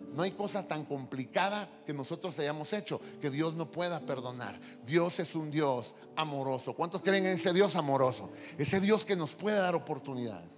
No 0.00 0.22
hay 0.22 0.32
cosa 0.32 0.66
tan 0.66 0.84
complicada 0.84 1.68
que 1.86 1.94
nosotros 1.94 2.38
hayamos 2.38 2.72
hecho 2.72 3.00
que 3.20 3.30
Dios 3.30 3.54
no 3.54 3.70
pueda 3.70 4.00
perdonar. 4.00 4.58
Dios 4.84 5.18
es 5.20 5.34
un 5.34 5.50
Dios 5.50 5.94
amoroso. 6.16 6.74
¿Cuántos 6.74 7.02
creen 7.02 7.26
en 7.26 7.36
ese 7.36 7.52
Dios 7.52 7.76
amoroso? 7.76 8.30
Ese 8.58 8.80
Dios 8.80 9.04
que 9.04 9.16
nos 9.16 9.34
puede 9.34 9.58
dar 9.58 9.74
oportunidades. 9.74 10.50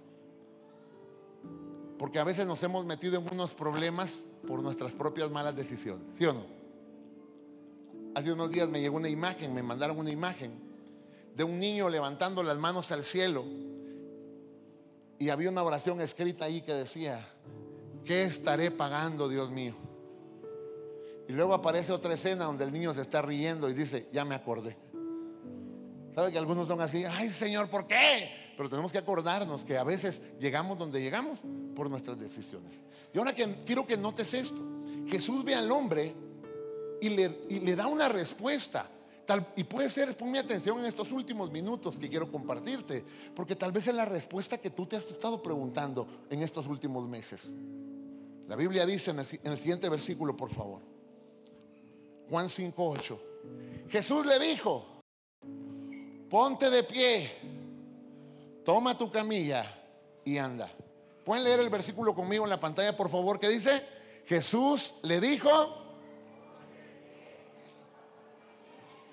Porque 1.97 2.19
a 2.19 2.23
veces 2.23 2.45
nos 2.47 2.61
hemos 2.63 2.85
metido 2.85 3.17
en 3.17 3.27
unos 3.31 3.53
problemas 3.53 4.17
por 4.47 4.61
nuestras 4.61 4.91
propias 4.91 5.29
malas 5.29 5.55
decisiones. 5.55 6.05
¿Sí 6.17 6.25
o 6.25 6.33
no? 6.33 6.45
Hace 8.15 8.33
unos 8.33 8.49
días 8.51 8.67
me 8.67 8.81
llegó 8.81 8.97
una 8.97 9.09
imagen, 9.09 9.53
me 9.53 9.63
mandaron 9.63 9.97
una 9.97 10.09
imagen 10.09 10.51
de 11.35 11.43
un 11.43 11.59
niño 11.59 11.89
levantando 11.89 12.43
las 12.43 12.57
manos 12.57 12.91
al 12.91 13.03
cielo 13.03 13.45
y 15.19 15.29
había 15.29 15.49
una 15.49 15.63
oración 15.63 16.01
escrita 16.01 16.45
ahí 16.45 16.61
que 16.61 16.73
decía, 16.73 17.27
¿qué 18.05 18.23
estaré 18.23 18.71
pagando, 18.71 19.27
Dios 19.29 19.49
mío? 19.49 19.75
Y 21.27 21.33
luego 21.33 21.53
aparece 21.53 21.91
otra 21.91 22.15
escena 22.15 22.45
donde 22.45 22.63
el 22.63 22.71
niño 22.71 22.93
se 22.93 23.01
está 23.01 23.21
riendo 23.21 23.69
y 23.69 23.73
dice, 23.73 24.07
ya 24.11 24.25
me 24.25 24.33
acordé. 24.33 24.75
¿Sabe 26.15 26.31
que 26.31 26.37
algunos 26.37 26.67
son 26.67 26.81
así? 26.81 27.05
Ay 27.05 27.29
Señor, 27.29 27.69
¿por 27.69 27.85
qué? 27.85 28.31
Pero 28.57 28.69
tenemos 28.69 28.91
que 28.91 28.97
acordarnos 28.97 29.63
que 29.63 29.77
a 29.77 29.83
veces 29.83 30.21
llegamos 30.39 30.77
donde 30.77 31.01
llegamos 31.01 31.39
por 31.75 31.89
nuestras 31.89 32.19
decisiones. 32.19 32.73
Y 33.13 33.17
ahora 33.17 33.33
que, 33.33 33.63
quiero 33.65 33.85
que 33.85 33.95
notes 33.95 34.33
esto. 34.33 34.59
Jesús 35.07 35.43
ve 35.43 35.55
al 35.55 35.71
hombre 35.71 36.13
y 36.99 37.09
le, 37.09 37.75
da 37.75 37.87
una 37.87 38.09
respuesta. 38.09 38.89
Y 39.55 39.63
puede 39.63 39.87
ser, 39.87 40.17
ponme 40.17 40.39
atención 40.39 40.79
en 40.79 40.85
estos 40.87 41.11
últimos 41.11 41.51
minutos 41.51 41.97
que 41.99 42.09
quiero 42.09 42.31
compartirte, 42.31 43.05
porque 43.35 43.55
tal 43.55 43.71
vez 43.71 43.87
es 43.87 43.93
la 43.93 44.05
respuesta 44.05 44.57
que 44.57 44.71
tú 44.71 44.87
te 44.87 44.95
has 44.95 45.05
estado 45.05 45.41
preguntando 45.41 46.25
en 46.31 46.41
estos 46.41 46.65
últimos 46.65 47.07
meses. 47.07 47.51
La 48.49 48.55
Biblia 48.55 48.83
dice 48.83 49.11
en 49.11 49.19
el, 49.19 49.27
en 49.43 49.51
el 49.51 49.59
siguiente 49.59 49.87
versículo, 49.89 50.35
por 50.35 50.51
favor. 50.51 50.81
Juan 52.31 52.47
5.8. 52.47 53.19
Jesús 53.89 54.25
le 54.25 54.39
dijo, 54.39 55.03
ponte 56.27 56.67
de 56.71 56.83
pie, 56.83 57.31
toma 58.65 58.97
tu 58.97 59.11
camilla 59.11 59.63
y 60.25 60.39
anda. 60.39 60.67
¿Pueden 61.23 61.43
leer 61.43 61.59
el 61.59 61.69
versículo 61.69 62.15
conmigo 62.15 62.43
en 62.43 62.49
la 62.49 62.59
pantalla, 62.59 62.97
por 62.97 63.11
favor? 63.11 63.39
¿Qué 63.39 63.49
dice? 63.49 63.83
Jesús 64.25 64.95
le 65.03 65.21
dijo 65.21 65.85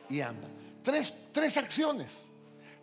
y 0.08 0.22
anda. 0.22 0.48
Tres, 0.82 1.12
tres 1.32 1.58
acciones. 1.58 2.26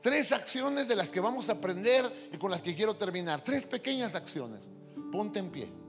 Tres 0.01 0.31
acciones 0.31 0.87
de 0.87 0.95
las 0.95 1.09
que 1.09 1.19
vamos 1.19 1.49
a 1.49 1.53
aprender 1.53 2.29
y 2.31 2.37
con 2.37 2.51
las 2.51 2.61
que 2.61 2.75
quiero 2.75 2.95
terminar. 2.95 3.41
Tres 3.41 3.63
pequeñas 3.63 4.13
acciones. 4.13 4.61
Ponte 5.11 5.39
en 5.39 5.49
pie. 5.49 5.82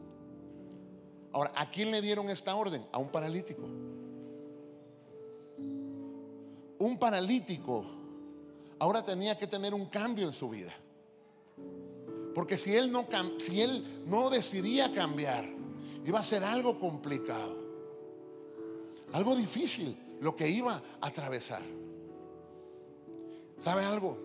Ahora, 1.34 1.52
¿a 1.56 1.68
quién 1.68 1.90
le 1.90 2.00
dieron 2.00 2.30
esta 2.30 2.54
orden? 2.54 2.86
A 2.92 2.98
un 2.98 3.08
paralítico. 3.08 3.62
Un 6.78 6.96
paralítico 6.96 7.84
ahora 8.78 9.04
tenía 9.04 9.36
que 9.36 9.48
tener 9.48 9.74
un 9.74 9.86
cambio 9.86 10.26
en 10.26 10.32
su 10.32 10.48
vida. 10.48 10.72
Porque 12.36 12.56
si 12.56 12.76
él 12.76 12.92
no, 12.92 13.06
si 13.38 13.60
él 13.60 14.04
no 14.06 14.30
decidía 14.30 14.92
cambiar, 14.92 15.48
iba 16.04 16.20
a 16.20 16.22
ser 16.22 16.44
algo 16.44 16.78
complicado. 16.78 17.56
Algo 19.12 19.34
difícil 19.34 19.96
lo 20.20 20.36
que 20.36 20.48
iba 20.48 20.82
a 21.00 21.06
atravesar. 21.06 21.62
¿Sabe 23.60 23.84
algo? 23.84 24.18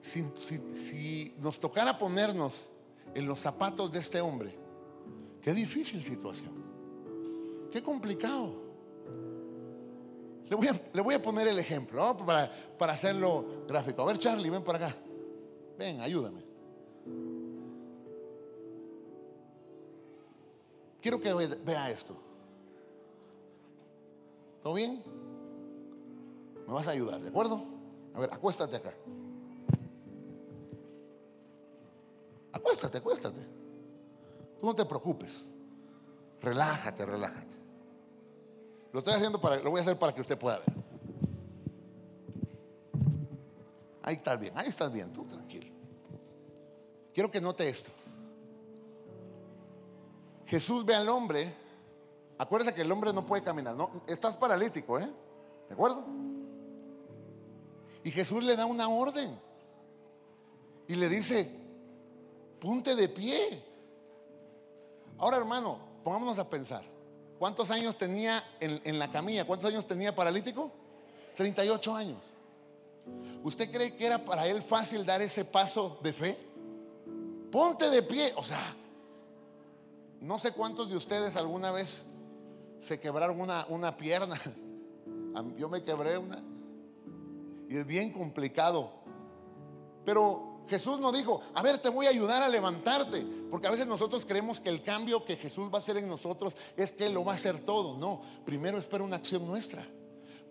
Si, 0.00 0.24
si, 0.74 1.34
nos 1.38 1.60
tocara 1.60 1.96
ponernos 1.96 2.66
en 3.14 3.26
los 3.26 3.38
zapatos 3.38 3.92
de 3.92 4.00
este 4.00 4.20
hombre, 4.20 4.61
qué 5.42 5.52
difícil 5.52 6.02
situación. 6.02 6.52
Qué 7.70 7.82
complicado. 7.82 8.62
Le 10.48 10.56
voy 10.56 10.68
a, 10.68 10.80
le 10.92 11.02
voy 11.02 11.14
a 11.14 11.22
poner 11.22 11.48
el 11.48 11.58
ejemplo 11.58 12.16
para, 12.18 12.50
para 12.78 12.92
hacerlo 12.92 13.64
gráfico. 13.66 14.02
A 14.02 14.06
ver, 14.06 14.18
Charlie, 14.18 14.50
ven 14.50 14.62
para 14.62 14.86
acá. 14.86 14.96
Ven, 15.78 16.00
ayúdame. 16.00 16.44
Quiero 21.00 21.20
que 21.20 21.34
vea 21.34 21.90
esto. 21.90 22.14
¿Todo 24.62 24.74
bien? 24.74 25.02
Me 26.66 26.72
vas 26.72 26.86
a 26.86 26.92
ayudar, 26.92 27.20
¿de 27.20 27.28
acuerdo? 27.28 27.64
A 28.14 28.20
ver, 28.20 28.32
acuéstate 28.32 28.76
acá. 28.76 28.94
Acuéstate, 32.52 32.98
acuéstate. 32.98 33.61
Tú 34.62 34.68
no 34.68 34.74
te 34.76 34.84
preocupes. 34.84 35.44
Relájate, 36.40 37.04
relájate. 37.04 37.56
Lo 38.92 39.00
estoy 39.00 39.14
haciendo 39.14 39.40
para, 39.40 39.56
lo 39.56 39.70
voy 39.70 39.80
a 39.80 39.82
hacer 39.82 39.98
para 39.98 40.14
que 40.14 40.20
usted 40.20 40.38
pueda 40.38 40.58
ver. 40.60 40.72
Ahí 44.04 44.14
estás 44.14 44.38
bien, 44.38 44.52
ahí 44.56 44.68
estás 44.68 44.92
bien, 44.92 45.12
tú 45.12 45.24
tranquilo. 45.24 45.66
Quiero 47.12 47.28
que 47.28 47.40
note 47.40 47.68
esto. 47.68 47.90
Jesús 50.46 50.84
ve 50.84 50.94
al 50.94 51.08
hombre 51.08 51.54
Acuérdese 52.38 52.74
que 52.74 52.82
el 52.82 52.90
hombre 52.90 53.12
no 53.12 53.24
puede 53.24 53.42
caminar. 53.44 53.76
No, 53.76 54.02
estás 54.06 54.36
paralítico, 54.36 54.98
¿eh? 54.98 55.08
¿De 55.68 55.74
acuerdo? 55.74 56.04
Y 58.02 58.10
Jesús 58.10 58.42
le 58.42 58.56
da 58.56 58.66
una 58.66 58.88
orden. 58.88 59.38
Y 60.88 60.96
le 60.96 61.08
dice, 61.08 61.48
ponte 62.58 62.96
de 62.96 63.08
pie. 63.08 63.71
Ahora, 65.18 65.36
hermano, 65.36 65.78
pongámonos 66.04 66.38
a 66.38 66.48
pensar. 66.48 66.82
¿Cuántos 67.38 67.70
años 67.70 67.96
tenía 67.96 68.42
en, 68.60 68.98
la 68.98 69.10
camilla? 69.10 69.44
¿Cuántos 69.44 69.70
años 69.70 69.86
tenía 69.86 70.14
paralítico? 70.14 70.70
38 71.34 71.96
años. 71.96 72.18
¿Usted 73.42 73.70
cree 73.72 73.96
que 73.96 74.06
era 74.06 74.24
para 74.24 74.46
él 74.46 74.62
fácil 74.62 75.04
dar 75.04 75.20
ese 75.22 75.44
paso 75.44 75.98
de 76.02 76.12
fe? 76.12 76.38
Ponte 77.50 77.90
de 77.90 78.02
pie. 78.02 78.32
O 78.36 78.42
sea, 78.44 78.60
no 80.20 80.38
sé 80.38 80.52
cuántos 80.52 80.88
de 80.88 80.94
ustedes 80.94 81.34
alguna 81.34 81.72
vez 81.72 82.06
se 82.80 83.00
quebraron 83.00 83.40
una, 83.40 83.66
una 83.68 83.96
pierna. 83.96 84.40
Yo 85.56 85.68
me 85.68 85.82
quebré 85.82 86.16
una. 86.18 86.40
Y 87.68 87.76
es 87.76 87.86
bien 87.86 88.12
complicado. 88.12 88.92
Pero 90.04 90.51
Jesús 90.68 90.98
nos 90.98 91.12
dijo, 91.12 91.40
a 91.54 91.62
ver, 91.62 91.78
te 91.78 91.88
voy 91.88 92.06
a 92.06 92.10
ayudar 92.10 92.42
a 92.42 92.48
levantarte. 92.48 93.24
Porque 93.50 93.66
a 93.66 93.70
veces 93.70 93.86
nosotros 93.86 94.24
creemos 94.26 94.60
que 94.60 94.68
el 94.68 94.82
cambio 94.82 95.24
que 95.24 95.36
Jesús 95.36 95.68
va 95.68 95.76
a 95.76 95.78
hacer 95.78 95.96
en 95.96 96.08
nosotros 96.08 96.56
es 96.76 96.92
que 96.92 97.06
Él 97.06 97.14
lo 97.14 97.24
va 97.24 97.32
a 97.32 97.34
hacer 97.34 97.60
todo. 97.60 97.96
No, 97.96 98.22
primero 98.44 98.78
espera 98.78 99.04
una 99.04 99.16
acción 99.16 99.46
nuestra. 99.46 99.86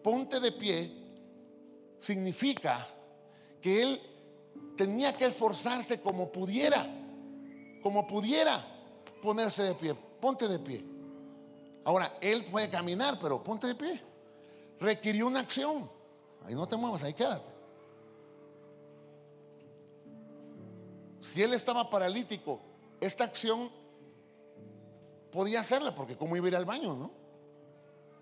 Ponte 0.04 0.39
de 0.39 0.52
pie 0.52 0.91
significa 2.00 2.88
que 3.62 3.82
Él 3.82 4.02
tenía 4.76 5.15
que 5.15 5.26
esforzarse 5.26 6.02
como 6.02 6.32
pudiera, 6.32 6.86
como 7.82 8.08
pudiera 8.08 8.65
ponerse 9.21 9.63
de 9.63 9.76
pie. 9.76 9.93
Ponte 9.93 10.47
de 10.47 10.60
pie. 10.60 10.84
Ahora, 11.84 12.17
él 12.21 12.45
puede 12.45 12.69
caminar, 12.69 13.17
pero 13.19 13.43
ponte 13.43 13.67
de 13.67 13.76
pie. 13.76 14.02
Requirió 14.80 15.28
una 15.28 15.39
acción. 15.39 15.89
Ahí 16.45 16.56
no 16.56 16.67
te 16.67 16.76
muevas, 16.76 17.04
ahí 17.04 17.13
quédate. 17.13 17.50
Si 21.22 21.42
él 21.42 21.54
estaba 21.54 21.90
paralítico, 21.90 22.60
esta 23.00 23.24
acción 23.24 23.72
podía 25.32 25.62
hacerla, 25.62 25.96
porque 25.96 26.18
cómo 26.18 26.36
iba 26.36 26.48
a 26.48 26.50
ir 26.50 26.56
al 26.56 26.66
baño, 26.66 26.96
¿no? 26.96 27.12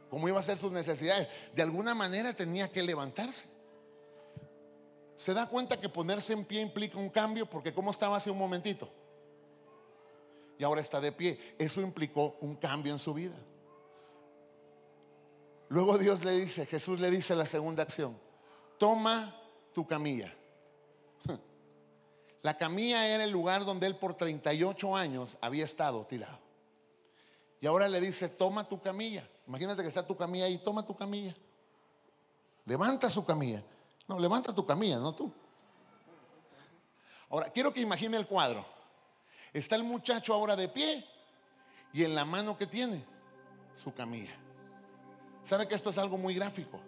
¿Cómo 0.10 0.28
iba 0.28 0.38
a 0.38 0.42
hacer 0.42 0.58
sus 0.58 0.72
necesidades? 0.72 1.28
De 1.54 1.62
alguna 1.62 1.96
manera 1.96 2.34
tenía 2.34 2.72
que 2.72 2.84
levantarse. 2.84 3.48
¿Se 5.16 5.34
da 5.34 5.48
cuenta 5.48 5.80
que 5.80 5.90
ponerse 5.90 6.34
en 6.34 6.46
pie 6.46 6.62
implica 6.62 6.98
un 6.98 7.10
cambio? 7.10 7.46
Porque 7.46 7.74
¿cómo 7.74 7.92
estaba 7.92 8.18
hace 8.18 8.32
un 8.32 8.38
momentito? 8.38 8.90
Y 10.58 10.64
ahora 10.64 10.82
está 10.82 11.00
de 11.00 11.12
pie. 11.12 11.56
Eso 11.58 11.82
implicó 11.82 12.38
un 12.42 12.56
cambio 12.56 12.92
en 12.92 13.00
su 13.00 13.14
vida. 13.14 13.36
Luego 15.70 15.98
Dios 15.98 16.24
le 16.26 16.32
dice, 16.32 16.66
Jesús 16.66 17.00
le 17.00 17.12
dice 17.12 17.36
la 17.36 17.46
segunda 17.46 17.84
acción, 17.84 18.18
toma 18.78 19.36
tu 19.74 19.86
camilla. 19.86 20.34
La 22.42 22.58
camilla 22.58 23.06
era 23.08 23.24
el 23.24 23.32
lugar 23.32 23.66
donde 23.66 23.88
él 23.88 23.98
por 23.98 24.16
38 24.16 24.96
años 24.96 25.38
había 25.42 25.66
estado 25.66 26.06
tirado. 26.06 26.40
Y 27.62 27.68
ahora 27.68 27.88
le 27.90 28.00
dice, 28.00 28.30
toma 28.30 28.68
tu 28.68 28.82
camilla. 28.82 29.28
Imagínate 29.48 29.82
que 29.82 29.90
está 29.90 30.08
tu 30.08 30.16
camilla 30.16 30.46
ahí, 30.46 30.58
toma 30.60 30.86
tu 30.86 30.96
camilla. 30.96 31.36
Levanta 32.66 33.10
su 33.10 33.26
camilla. 33.26 33.62
No, 34.08 34.18
levanta 34.20 34.54
tu 34.54 34.66
camilla, 34.66 34.98
no 34.98 35.14
tú. 35.14 35.32
Ahora, 37.30 37.50
quiero 37.50 37.74
que 37.74 37.82
imagine 37.82 38.16
el 38.18 38.26
cuadro. 38.26 38.66
Está 39.52 39.76
el 39.76 39.84
muchacho 39.84 40.34
ahora 40.34 40.56
de 40.56 40.70
pie 40.70 41.06
y 41.92 42.04
en 42.04 42.16
la 42.16 42.24
mano 42.24 42.58
que 42.58 42.68
tiene 42.68 43.04
su 43.76 43.94
camilla. 43.94 44.36
¿Sabe 45.44 45.68
que 45.68 45.76
esto 45.76 45.90
es 45.90 45.98
algo 45.98 46.18
muy 46.18 46.36
gráfico? 46.36 46.80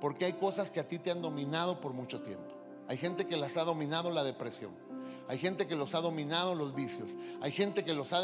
Porque 0.00 0.24
hay 0.24 0.32
cosas 0.34 0.70
que 0.70 0.80
a 0.80 0.86
ti 0.86 0.98
te 0.98 1.10
han 1.10 1.22
dominado 1.22 1.80
por 1.80 1.92
mucho 1.92 2.20
tiempo. 2.20 2.61
Hay 2.88 2.96
gente 2.96 3.26
que 3.26 3.36
las 3.36 3.56
ha 3.56 3.64
dominado 3.64 4.10
la 4.10 4.24
depresión. 4.24 4.72
Hay 5.28 5.38
gente 5.38 5.66
que 5.66 5.76
los 5.76 5.94
ha 5.94 6.00
dominado 6.00 6.54
los 6.54 6.74
vicios. 6.74 7.08
Hay 7.40 7.52
gente 7.52 7.84
que 7.84 7.94
los 7.94 8.12
ha 8.12 8.22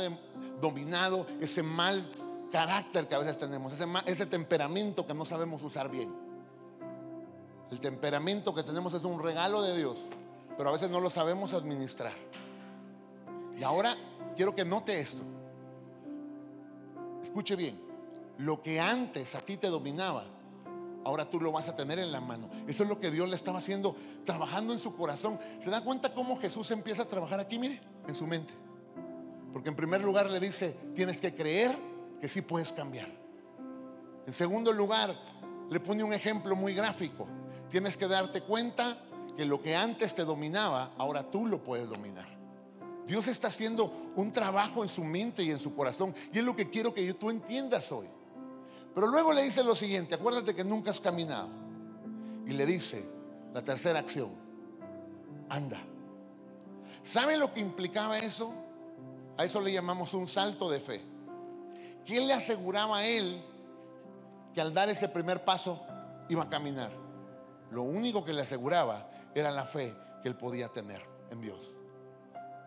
dominado 0.61 1.27
ese 1.41 1.63
mal 1.63 2.07
carácter 2.51 3.09
que 3.09 3.15
a 3.15 3.19
veces 3.19 3.39
tenemos, 3.39 3.73
ese, 3.73 3.87
ese 4.07 4.27
temperamento 4.27 5.07
que 5.07 5.15
no 5.15 5.25
sabemos 5.25 5.63
usar 5.63 5.91
bien. 5.91 6.13
El 7.71 7.81
temperamento 7.81 8.55
que 8.55 8.63
tenemos 8.63 8.95
es 8.95 9.05
un 9.05 9.23
regalo 9.23 9.63
de 9.63 9.77
Dios, 9.77 10.07
pero 10.57 10.71
a 10.71 10.73
veces 10.73 10.91
no 10.91 11.01
lo 11.01 11.11
sabemos 11.11 11.53
administrar. 11.53 12.15
Y 13.59 13.63
ahora 13.63 13.95
quiero 14.37 14.55
que 14.55 14.65
note 14.65 14.99
esto. 14.99 15.23
Escuche 17.23 17.57
bien, 17.57 17.79
lo 18.39 18.63
que 18.63 18.81
antes 18.81 19.35
a 19.35 19.41
ti 19.41 19.57
te 19.57 19.69
dominaba, 19.69 20.25
ahora 21.09 21.25
tú 21.25 21.41
lo 21.41 21.51
vas 21.51 21.69
a 21.69 21.75
tener 21.75 21.99
en 21.99 22.13
la 22.13 22.21
mano. 22.21 22.51
Eso 22.67 22.83
es 22.83 22.89
lo 22.89 23.01
que 23.01 23.11
Dios 23.11 23.29
le 23.29 23.35
estaba 23.35 23.59
haciendo, 23.59 23.97
trabajando 24.25 24.75
en 24.75 24.79
su 24.79 24.95
corazón. 24.95 25.39
¿Se 25.63 25.71
da 25.71 25.83
cuenta 25.83 26.13
cómo 26.13 26.39
Jesús 26.39 26.71
empieza 26.71 27.03
a 27.03 27.09
trabajar 27.09 27.41
aquí? 27.41 27.59
Mire, 27.59 27.81
en 28.07 28.15
su 28.15 28.27
mente. 28.27 28.53
Porque 29.53 29.71
en 29.71 29.77
primer 29.77 30.03
lugar 30.03 30.31
le 30.31 30.39
dice, 30.39 30.77
tienes 30.95 31.19
que 31.19 31.35
creer 31.35 31.73
que 32.21 32.29
sí 32.29 32.43
puedes 32.43 32.73
cambiar. 32.73 33.09
En 34.27 34.33
segundo 34.35 34.71
lugar, 34.71 35.17
le 35.71 35.81
pone 35.81 36.05
un 36.05 36.13
ejemplo 36.13 36.55
muy 36.55 36.75
gráfico. 36.75 37.27
Tienes 37.71 37.97
que 37.97 38.07
darte 38.07 38.43
cuenta 38.43 38.99
que 39.35 39.47
lo 39.47 39.63
que 39.63 39.75
antes 39.75 40.15
te 40.15 40.27
dominaba, 40.27 40.93
ahora 40.99 41.23
tú 41.31 41.47
lo 41.47 41.63
puedes 41.63 41.89
dominar. 41.89 42.29
Dios 43.07 43.27
está 43.29 43.49
haciendo 43.49 44.13
un 44.15 44.31
trabajo 44.31 44.83
en 44.83 44.91
su 44.91 45.03
mente 45.03 45.43
y 45.43 45.51
en 45.51 45.59
su 45.59 45.75
corazón. 45.75 46.15
Y 46.35 46.39
es 46.39 46.45
lo 46.45 46.55
que 46.55 46.69
quiero 46.69 46.93
que 46.93 47.15
tú 47.15 47.31
entiendas 47.31 47.91
hoy. 47.91 48.09
Pero 48.95 49.07
luego 49.07 49.33
le 49.33 49.43
dice 49.43 49.63
lo 49.63 49.75
siguiente, 49.75 50.15
acuérdate 50.15 50.55
que 50.55 50.65
nunca 50.65 50.91
has 50.91 51.01
caminado. 51.01 51.49
Y 52.47 52.53
le 52.53 52.67
dice 52.67 53.05
la 53.53 53.63
tercera 53.63 53.99
acción, 53.99 54.31
anda. 55.49 55.81
¿Saben 57.05 57.39
lo 57.39 57.53
que 57.53 57.61
implicaba 57.61 58.19
eso? 58.19 58.53
A 59.37 59.45
eso 59.45 59.61
le 59.61 59.73
llamamos 59.73 60.15
un 60.15 60.27
salto 60.27 60.69
de 60.71 60.81
fe. 60.81 61.03
¿Quién 62.05 62.27
le 62.27 62.35
aseguraba 62.35 62.99
a 62.99 63.07
él 63.07 63.43
que 64.55 64.61
al 64.61 64.75
dar 64.75 64.89
ese 64.89 65.09
primer 65.09 65.45
paso 65.45 65.81
iba 66.29 66.45
a 66.45 66.49
caminar? 66.49 66.91
Lo 67.71 67.83
único 67.83 68.25
que 68.25 68.33
le 68.33 68.43
aseguraba 68.43 69.11
era 69.35 69.51
la 69.51 69.65
fe 69.65 69.95
que 70.23 70.29
él 70.29 70.37
podía 70.37 70.69
tener 70.69 71.03
en 71.31 71.41
Dios. 71.41 71.75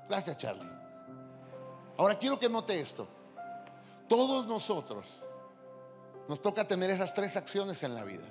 Gracias, 0.07 0.37
Charlie. 0.37 0.69
Ahora 1.97 2.17
quiero 2.17 2.39
que 2.39 2.49
note 2.49 2.79
esto. 2.79 3.07
Todos 4.07 4.45
nosotros 4.47 5.07
nos 6.31 6.41
toca 6.41 6.65
tener 6.65 6.89
esas 6.89 7.13
tres 7.13 7.35
acciones 7.35 7.83
en 7.83 7.93
la 7.93 8.05
vida. 8.05 8.23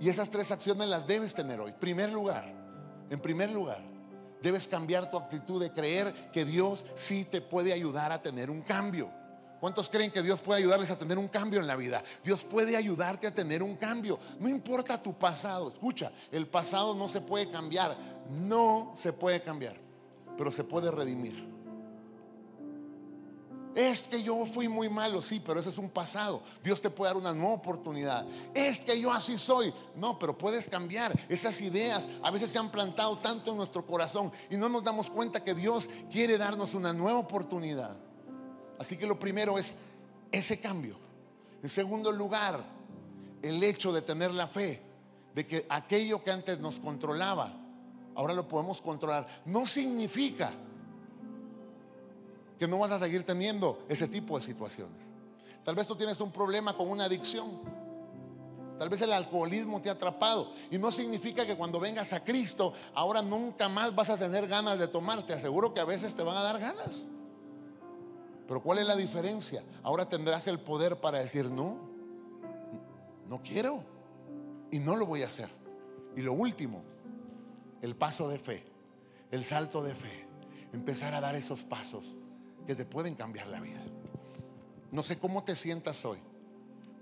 Y 0.00 0.08
esas 0.08 0.28
tres 0.28 0.50
acciones 0.50 0.88
las 0.88 1.06
debes 1.06 1.32
tener 1.32 1.60
hoy. 1.60 1.70
Primer 1.70 2.10
lugar, 2.10 2.52
en 3.08 3.20
primer 3.20 3.52
lugar, 3.52 3.80
debes 4.42 4.66
cambiar 4.66 5.08
tu 5.08 5.16
actitud 5.16 5.62
de 5.62 5.70
creer 5.70 6.32
que 6.32 6.44
Dios 6.44 6.84
sí 6.96 7.24
te 7.24 7.42
puede 7.42 7.72
ayudar 7.72 8.10
a 8.10 8.20
tener 8.20 8.50
un 8.50 8.62
cambio. 8.62 9.08
¿Cuántos 9.60 9.88
creen 9.88 10.10
que 10.10 10.20
Dios 10.20 10.40
puede 10.40 10.62
ayudarles 10.62 10.90
a 10.90 10.98
tener 10.98 11.16
un 11.16 11.28
cambio 11.28 11.60
en 11.60 11.68
la 11.68 11.76
vida? 11.76 12.02
Dios 12.24 12.42
puede 12.42 12.76
ayudarte 12.76 13.28
a 13.28 13.32
tener 13.32 13.62
un 13.62 13.76
cambio. 13.76 14.18
No 14.40 14.48
importa 14.48 15.00
tu 15.00 15.16
pasado. 15.16 15.70
Escucha, 15.72 16.10
el 16.32 16.48
pasado 16.48 16.92
no 16.96 17.06
se 17.06 17.20
puede 17.20 17.48
cambiar. 17.52 17.96
No 18.28 18.94
se 18.96 19.12
puede 19.12 19.40
cambiar. 19.42 19.76
Pero 20.36 20.50
se 20.50 20.64
puede 20.64 20.90
redimir. 20.90 21.59
Es 23.74 24.02
que 24.02 24.22
yo 24.22 24.46
fui 24.46 24.68
muy 24.68 24.88
malo, 24.88 25.22
sí, 25.22 25.40
pero 25.44 25.60
ese 25.60 25.70
es 25.70 25.78
un 25.78 25.90
pasado. 25.90 26.42
Dios 26.62 26.80
te 26.80 26.90
puede 26.90 27.10
dar 27.10 27.20
una 27.20 27.32
nueva 27.32 27.54
oportunidad. 27.54 28.26
Es 28.52 28.80
que 28.80 29.00
yo 29.00 29.12
así 29.12 29.38
soy. 29.38 29.72
No, 29.94 30.18
pero 30.18 30.36
puedes 30.36 30.68
cambiar. 30.68 31.18
Esas 31.28 31.60
ideas 31.60 32.08
a 32.22 32.30
veces 32.30 32.50
se 32.50 32.58
han 32.58 32.70
plantado 32.70 33.18
tanto 33.18 33.52
en 33.52 33.58
nuestro 33.58 33.86
corazón 33.86 34.32
y 34.50 34.56
no 34.56 34.68
nos 34.68 34.82
damos 34.82 35.08
cuenta 35.08 35.44
que 35.44 35.54
Dios 35.54 35.88
quiere 36.10 36.36
darnos 36.36 36.74
una 36.74 36.92
nueva 36.92 37.20
oportunidad. 37.20 37.96
Así 38.78 38.96
que 38.96 39.06
lo 39.06 39.18
primero 39.18 39.56
es 39.56 39.74
ese 40.32 40.58
cambio. 40.58 40.96
En 41.62 41.68
segundo 41.68 42.10
lugar, 42.10 42.64
el 43.42 43.62
hecho 43.62 43.92
de 43.92 44.02
tener 44.02 44.32
la 44.32 44.48
fe 44.48 44.82
de 45.34 45.46
que 45.46 45.66
aquello 45.68 46.24
que 46.24 46.32
antes 46.32 46.58
nos 46.58 46.80
controlaba, 46.80 47.54
ahora 48.16 48.34
lo 48.34 48.48
podemos 48.48 48.80
controlar. 48.80 49.42
No 49.44 49.64
significa 49.64 50.52
que 52.60 52.68
no 52.68 52.76
vas 52.76 52.90
a 52.92 52.98
seguir 52.98 53.24
teniendo 53.24 53.86
ese 53.88 54.06
tipo 54.06 54.38
de 54.38 54.44
situaciones. 54.44 54.98
Tal 55.64 55.74
vez 55.74 55.86
tú 55.86 55.96
tienes 55.96 56.20
un 56.20 56.30
problema 56.30 56.76
con 56.76 56.90
una 56.90 57.04
adicción. 57.06 57.58
Tal 58.76 58.90
vez 58.90 59.00
el 59.00 59.14
alcoholismo 59.14 59.80
te 59.80 59.88
ha 59.88 59.92
atrapado. 59.92 60.52
Y 60.70 60.76
no 60.76 60.92
significa 60.92 61.46
que 61.46 61.56
cuando 61.56 61.80
vengas 61.80 62.12
a 62.12 62.22
Cristo, 62.22 62.74
ahora 62.92 63.22
nunca 63.22 63.70
más 63.70 63.94
vas 63.94 64.10
a 64.10 64.18
tener 64.18 64.46
ganas 64.46 64.78
de 64.78 64.88
tomar. 64.88 65.22
Te 65.22 65.32
aseguro 65.32 65.72
que 65.72 65.80
a 65.80 65.86
veces 65.86 66.14
te 66.14 66.22
van 66.22 66.36
a 66.36 66.42
dar 66.42 66.58
ganas. 66.58 67.02
Pero 68.46 68.62
¿cuál 68.62 68.76
es 68.76 68.86
la 68.86 68.96
diferencia? 68.96 69.64
Ahora 69.82 70.06
tendrás 70.06 70.46
el 70.46 70.60
poder 70.60 71.00
para 71.00 71.16
decir, 71.16 71.50
no, 71.50 71.78
no 73.26 73.40
quiero 73.42 73.82
y 74.70 74.80
no 74.80 74.96
lo 74.96 75.06
voy 75.06 75.22
a 75.22 75.28
hacer. 75.28 75.48
Y 76.14 76.20
lo 76.20 76.34
último, 76.34 76.82
el 77.80 77.96
paso 77.96 78.28
de 78.28 78.38
fe, 78.38 78.66
el 79.30 79.46
salto 79.46 79.82
de 79.82 79.94
fe, 79.94 80.26
empezar 80.74 81.14
a 81.14 81.22
dar 81.22 81.34
esos 81.36 81.62
pasos 81.62 82.16
que 82.66 82.74
te 82.74 82.84
pueden 82.84 83.14
cambiar 83.14 83.46
la 83.48 83.60
vida. 83.60 83.82
No 84.92 85.02
sé 85.02 85.18
cómo 85.18 85.44
te 85.44 85.54
sientas 85.54 86.04
hoy, 86.04 86.18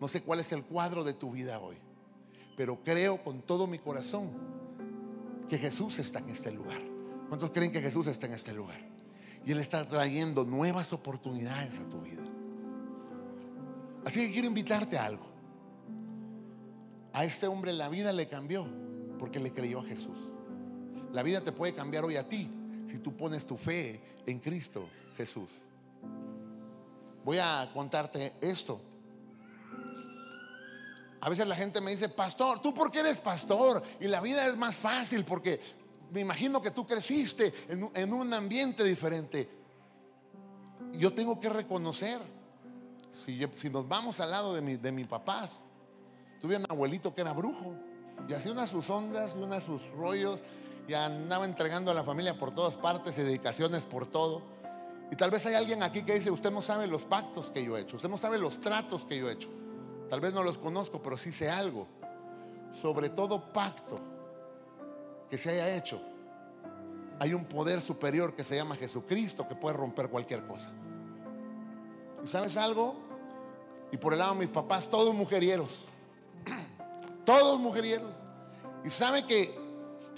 no 0.01 0.09
sé 0.09 0.23
cuál 0.23 0.41
es 0.41 0.53
el 0.53 0.65
cuadro 0.65 1.05
de 1.05 1.15
tu 1.15 1.33
vida 1.33 1.59
hoy, 1.59 1.77
pero 2.57 2.83
creo 2.85 3.23
con 3.23 3.43
todo 3.43 3.67
mi 3.67 3.79
corazón 3.79 4.31
que 5.49 5.59
Jesús 5.59 5.99
está 5.99 6.19
en 6.19 6.29
este 6.29 6.53
lugar. 6.53 6.81
¿Cuántos 7.29 7.51
creen 7.51 7.73
que 7.73 7.81
Jesús 7.81 8.07
está 8.07 8.27
en 8.27 8.35
este 8.35 8.53
lugar? 8.53 8.81
Y 9.45 9.53
Él 9.53 9.61
está 9.61 9.87
trayendo 9.87 10.45
nuevas 10.45 10.93
oportunidades 10.93 11.79
a 11.79 11.89
tu 11.89 12.01
vida. 12.01 12.23
Así 14.05 14.27
que 14.27 14.33
quiero 14.33 14.49
invitarte 14.49 14.99
a 14.99 15.07
algo. 15.07 15.27
A 17.13 17.25
este 17.25 17.47
hombre 17.47 17.73
la 17.73 17.89
vida 17.89 18.13
le 18.13 18.29
cambió 18.29 18.67
porque 19.19 19.41
le 19.41 19.53
creyó 19.53 19.81
a 19.81 19.85
Jesús. 19.85 20.19
La 21.13 21.23
vida 21.23 21.43
te 21.43 21.53
puede 21.53 21.75
cambiar 21.75 22.05
hoy 22.05 22.17
a 22.17 22.29
ti 22.29 22.51
si 22.87 22.99
tú 22.99 23.17
pones 23.17 23.47
tu 23.47 23.57
fe 23.57 24.01
en 24.27 24.39
Cristo 24.39 24.89
Jesús. 25.19 25.51
Voy 27.25 27.39
a 27.39 27.69
contarte 27.75 28.35
esto. 28.41 28.81
A 31.21 31.29
veces 31.29 31.47
la 31.49 31.57
gente 31.57 31.81
me 31.81 31.91
dice, 31.91 32.09
pastor, 32.09 32.63
¿tú 32.63 32.73
por 32.73 32.93
qué 32.93 33.01
eres 33.01 33.19
pastor? 33.19 33.83
Y 33.99 34.07
la 34.07 34.21
vida 34.21 34.47
es 34.47 34.57
más 34.57 34.77
fácil 34.77 35.25
porque 35.25 35.61
me 36.13 36.21
imagino 36.21 36.63
que 36.63 36.71
tú 36.71 36.87
creciste 36.87 37.53
en, 37.69 38.13
un 38.13 38.33
ambiente 38.33 38.85
diferente. 38.85 39.51
Yo 40.93 41.13
tengo 41.13 41.41
que 41.41 41.49
reconocer, 41.49 42.21
si, 43.25 43.69
nos 43.69 43.89
vamos 43.89 44.21
al 44.21 44.31
lado 44.31 44.55
de, 44.55 44.61
mi, 44.61 44.77
de 44.77 44.93
mi 44.93 45.03
papá, 45.03 45.51
tuve 46.41 46.57
un 46.57 46.65
abuelito 46.69 47.13
que 47.13 47.23
era 47.23 47.33
brujo 47.33 47.75
y 48.29 48.33
hacía 48.33 48.53
unas 48.53 48.71
sus 48.71 48.89
ondas 48.89 49.35
y 49.37 49.43
unas 49.43 49.65
sus 49.65 49.85
rollos 49.91 50.39
y 50.87 50.95
andaba 50.95 51.45
entregando 51.45 51.91
a 51.91 51.95
la 51.95 52.05
familia 52.05 52.39
por 52.39 52.55
todas 52.55 52.77
partes 52.77 53.19
y 53.19 53.23
dedicaciones 53.23 53.83
por 53.83 54.07
todo. 54.07 54.58
Y 55.11 55.17
tal 55.17 55.31
vez 55.31 55.47
hay 55.47 55.55
alguien 55.55 55.83
aquí 55.83 56.03
que 56.03 56.15
dice, 56.15 56.31
usted 56.31 56.51
no 56.51 56.61
sabe 56.61 56.87
los 56.87 57.05
pactos 57.05 57.51
que 57.51 57.65
yo 57.65 57.77
he 57.77 57.81
hecho, 57.81 57.97
usted 57.97 58.09
no 58.09 58.19
sabe 58.19 58.39
los 58.39 58.61
tratos 58.61 59.05
que 59.05 59.17
yo 59.17 59.29
he 59.29 59.33
hecho. 59.33 59.49
Tal 60.09 60.21
vez 60.21 60.33
no 60.33 60.43
los 60.43 60.59
conozco, 60.59 61.03
pero 61.03 61.17
sí 61.17 61.33
sé 61.33 61.51
algo. 61.51 61.87
Sobre 62.81 63.11
todo 63.11 63.53
pacto 63.53 63.99
que 65.31 65.39
se 65.39 65.51
haya 65.51 65.77
hecho, 65.77 66.01
hay 67.19 67.35
un 67.35 67.45
poder 67.45 67.81
superior 67.81 68.35
que 68.35 68.45
se 68.45 68.57
llama 68.57 68.77
Jesucristo 68.77 69.49
que 69.49 69.55
puede 69.55 69.77
romper 69.77 70.09
cualquier 70.09 70.47
cosa. 70.47 70.71
¿Y 72.25 72.29
sabes 72.29 72.57
algo? 72.57 72.97
Y 73.91 73.97
por 73.97 74.13
el 74.13 74.19
lado 74.21 74.35
de 74.35 74.41
mis 74.41 74.49
papás, 74.49 74.89
todos 74.89 75.15
mujerieros. 75.15 75.85
Todos 77.25 77.61
mujerieros. 77.61 78.11
Y 78.85 78.89
sabe 78.89 79.27
que 79.27 79.58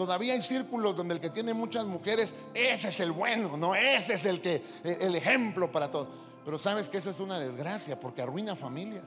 todavía 0.00 0.32
hay 0.32 0.40
círculos 0.40 0.96
donde 0.96 1.12
el 1.12 1.20
que 1.20 1.28
tiene 1.28 1.52
muchas 1.52 1.84
mujeres, 1.84 2.32
ese 2.54 2.88
es 2.88 3.00
el 3.00 3.12
bueno, 3.12 3.58
no, 3.58 3.74
este 3.74 4.14
es 4.14 4.24
el 4.24 4.40
que 4.40 4.64
el 4.82 5.14
ejemplo 5.14 5.70
para 5.70 5.90
todos. 5.90 6.08
Pero 6.42 6.56
sabes 6.56 6.88
que 6.88 6.96
eso 6.96 7.10
es 7.10 7.20
una 7.20 7.38
desgracia 7.38 8.00
porque 8.00 8.22
arruina 8.22 8.56
familias. 8.56 9.04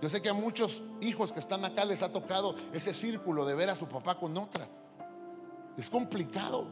Yo 0.00 0.08
sé 0.08 0.22
que 0.22 0.30
a 0.30 0.32
muchos 0.32 0.80
hijos 1.02 1.30
que 1.30 1.40
están 1.40 1.62
acá 1.66 1.84
les 1.84 2.00
ha 2.00 2.10
tocado 2.10 2.54
ese 2.72 2.94
círculo 2.94 3.44
de 3.44 3.54
ver 3.54 3.68
a 3.68 3.76
su 3.76 3.86
papá 3.86 4.18
con 4.18 4.34
otra. 4.38 4.66
Es 5.76 5.90
complicado. 5.90 6.68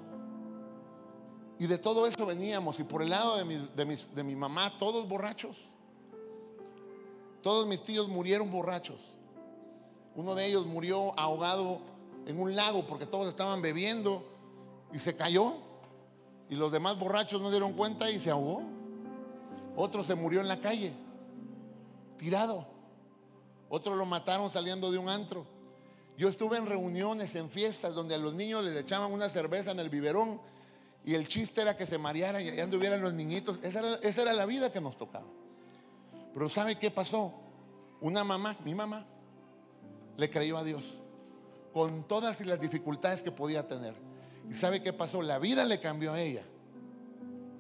Y 1.59 1.67
de 1.67 1.77
todo 1.77 2.07
eso 2.07 2.25
veníamos. 2.25 2.81
Y 2.81 2.85
por 2.85 3.03
el 3.03 3.11
lado 3.11 3.37
de 3.37 3.45
mi, 3.45 3.69
de 4.15 4.25
mi 4.25 4.35
mamá, 4.35 4.79
todos 4.79 5.07
borrachos. 5.07 5.59
Todos 7.43 7.67
mis 7.67 7.83
tíos 7.83 8.09
murieron 8.09 8.51
borrachos. 8.51 9.03
Uno 10.15 10.35
de 10.35 10.47
ellos 10.47 10.65
murió 10.65 11.13
ahogado 11.21 11.83
en 12.31 12.41
un 12.41 12.55
lago 12.55 12.87
porque 12.87 13.07
todos 13.07 13.29
estaban 13.29 13.61
bebiendo 13.61 14.25
y 14.93 14.99
se 14.99 15.17
cayó. 15.17 15.55
Y 16.49 16.55
los 16.55 16.73
demás 16.73 16.99
borrachos 16.99 17.41
no 17.41 17.51
dieron 17.51 17.75
cuenta 17.75 18.11
y 18.11 18.19
se 18.19 18.31
ahogó. 18.31 18.63
Otro 19.77 20.03
se 20.03 20.15
murió 20.15 20.41
en 20.41 20.49
la 20.49 20.61
calle, 20.61 20.93
tirado. 22.17 22.67
Otro 23.69 23.95
lo 23.95 24.05
mataron 24.05 24.51
saliendo 24.51 24.91
de 24.91 24.99
un 24.99 25.09
antro. 25.09 25.45
Yo 26.17 26.29
estuve 26.29 26.59
en 26.59 26.67
reuniones, 26.67 27.35
en 27.37 27.49
fiestas, 27.49 27.95
donde 27.95 28.15
a 28.15 28.19
los 28.19 28.35
niños 28.35 28.65
les 28.65 28.77
echaban 28.77 29.13
una 29.13 29.29
cerveza 29.29 29.71
en 29.71 29.81
el 29.81 29.89
biberón 29.89 30.41
y 31.05 31.15
el 31.15 31.29
chiste 31.29 31.63
era 31.63 31.77
que 31.77 31.87
se 31.87 31.99
marearan 31.99 32.45
y 32.45 32.49
allá 32.49 32.65
anduvieran 32.65 33.01
los 33.01 33.15
niñitos. 33.15 33.59
Esa 33.63 33.79
era, 33.79 33.95
esa 34.03 34.23
era 34.23 34.33
la 34.33 34.45
vida 34.45 34.73
que 34.73 34.81
nos 34.81 34.97
tocaba. 34.97 35.27
Pero 36.35 36.49
¿sabe 36.49 36.79
qué 36.79 36.91
pasó? 36.91 37.33
Una 38.01 38.23
mamá, 38.23 38.57
mi 38.65 38.75
mamá, 38.75 39.07
le 40.17 40.29
creyó 40.31 40.59
a 40.59 40.65
Dios 40.65 41.00
con 41.73 42.07
todas 42.07 42.41
las 42.41 42.61
dificultades 42.61 43.23
que 43.23 43.31
podía 43.31 43.67
tener. 43.67 43.95
¿Y 44.49 44.55
sabe 44.55 44.83
qué 44.83 44.93
pasó? 44.93 45.23
La 45.23 45.39
vida 45.39 45.65
le 45.65 45.81
cambió 45.81 46.13
a 46.13 46.21
ella, 46.21 46.43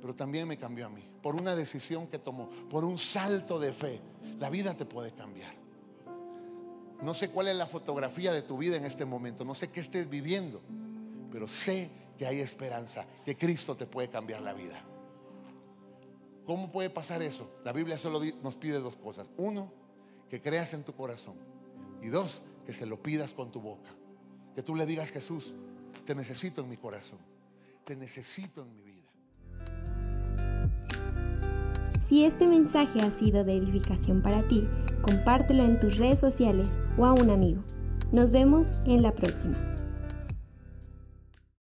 pero 0.00 0.14
también 0.14 0.48
me 0.48 0.56
cambió 0.56 0.86
a 0.86 0.88
mí, 0.88 1.04
por 1.22 1.36
una 1.36 1.54
decisión 1.54 2.06
que 2.06 2.18
tomó, 2.18 2.48
por 2.68 2.84
un 2.84 2.98
salto 2.98 3.58
de 3.58 3.72
fe. 3.72 4.00
La 4.38 4.50
vida 4.50 4.74
te 4.74 4.84
puede 4.84 5.12
cambiar. 5.12 5.54
No 7.02 7.14
sé 7.14 7.30
cuál 7.30 7.48
es 7.48 7.56
la 7.56 7.66
fotografía 7.66 8.32
de 8.32 8.42
tu 8.42 8.58
vida 8.58 8.76
en 8.76 8.84
este 8.84 9.04
momento, 9.04 9.44
no 9.44 9.54
sé 9.54 9.70
qué 9.70 9.80
estés 9.80 10.10
viviendo, 10.10 10.60
pero 11.30 11.48
sé 11.48 11.90
que 12.18 12.26
hay 12.26 12.40
esperanza, 12.40 13.06
que 13.24 13.36
Cristo 13.36 13.74
te 13.76 13.86
puede 13.86 14.08
cambiar 14.08 14.42
la 14.42 14.52
vida. 14.52 14.84
¿Cómo 16.44 16.70
puede 16.72 16.90
pasar 16.90 17.22
eso? 17.22 17.48
La 17.64 17.72
Biblia 17.72 17.96
solo 17.96 18.20
nos 18.42 18.56
pide 18.56 18.80
dos 18.80 18.96
cosas. 18.96 19.30
Uno, 19.36 19.72
que 20.28 20.42
creas 20.42 20.74
en 20.74 20.82
tu 20.82 20.94
corazón. 20.94 21.36
Y 22.02 22.08
dos, 22.08 22.42
que 22.66 22.72
se 22.72 22.86
lo 22.86 23.00
pidas 23.00 23.32
con 23.32 23.50
tu 23.50 23.60
boca. 23.60 23.88
Que 24.60 24.66
tú 24.66 24.76
le 24.76 24.84
digas, 24.84 25.10
Jesús, 25.10 25.54
te 26.04 26.14
necesito 26.14 26.60
en 26.60 26.68
mi 26.68 26.76
corazón. 26.76 27.18
Te 27.82 27.96
necesito 27.96 28.62
en 28.62 28.76
mi 28.76 28.82
vida. 28.82 29.08
Si 32.06 32.26
este 32.26 32.46
mensaje 32.46 33.00
ha 33.00 33.10
sido 33.10 33.42
de 33.42 33.54
edificación 33.54 34.20
para 34.20 34.46
ti, 34.48 34.68
compártelo 35.00 35.64
en 35.64 35.80
tus 35.80 35.96
redes 35.96 36.20
sociales 36.20 36.78
o 36.98 37.06
a 37.06 37.14
un 37.14 37.30
amigo. 37.30 37.64
Nos 38.12 38.32
vemos 38.32 38.82
en 38.84 39.00
la 39.00 39.14
próxima. 39.14 39.69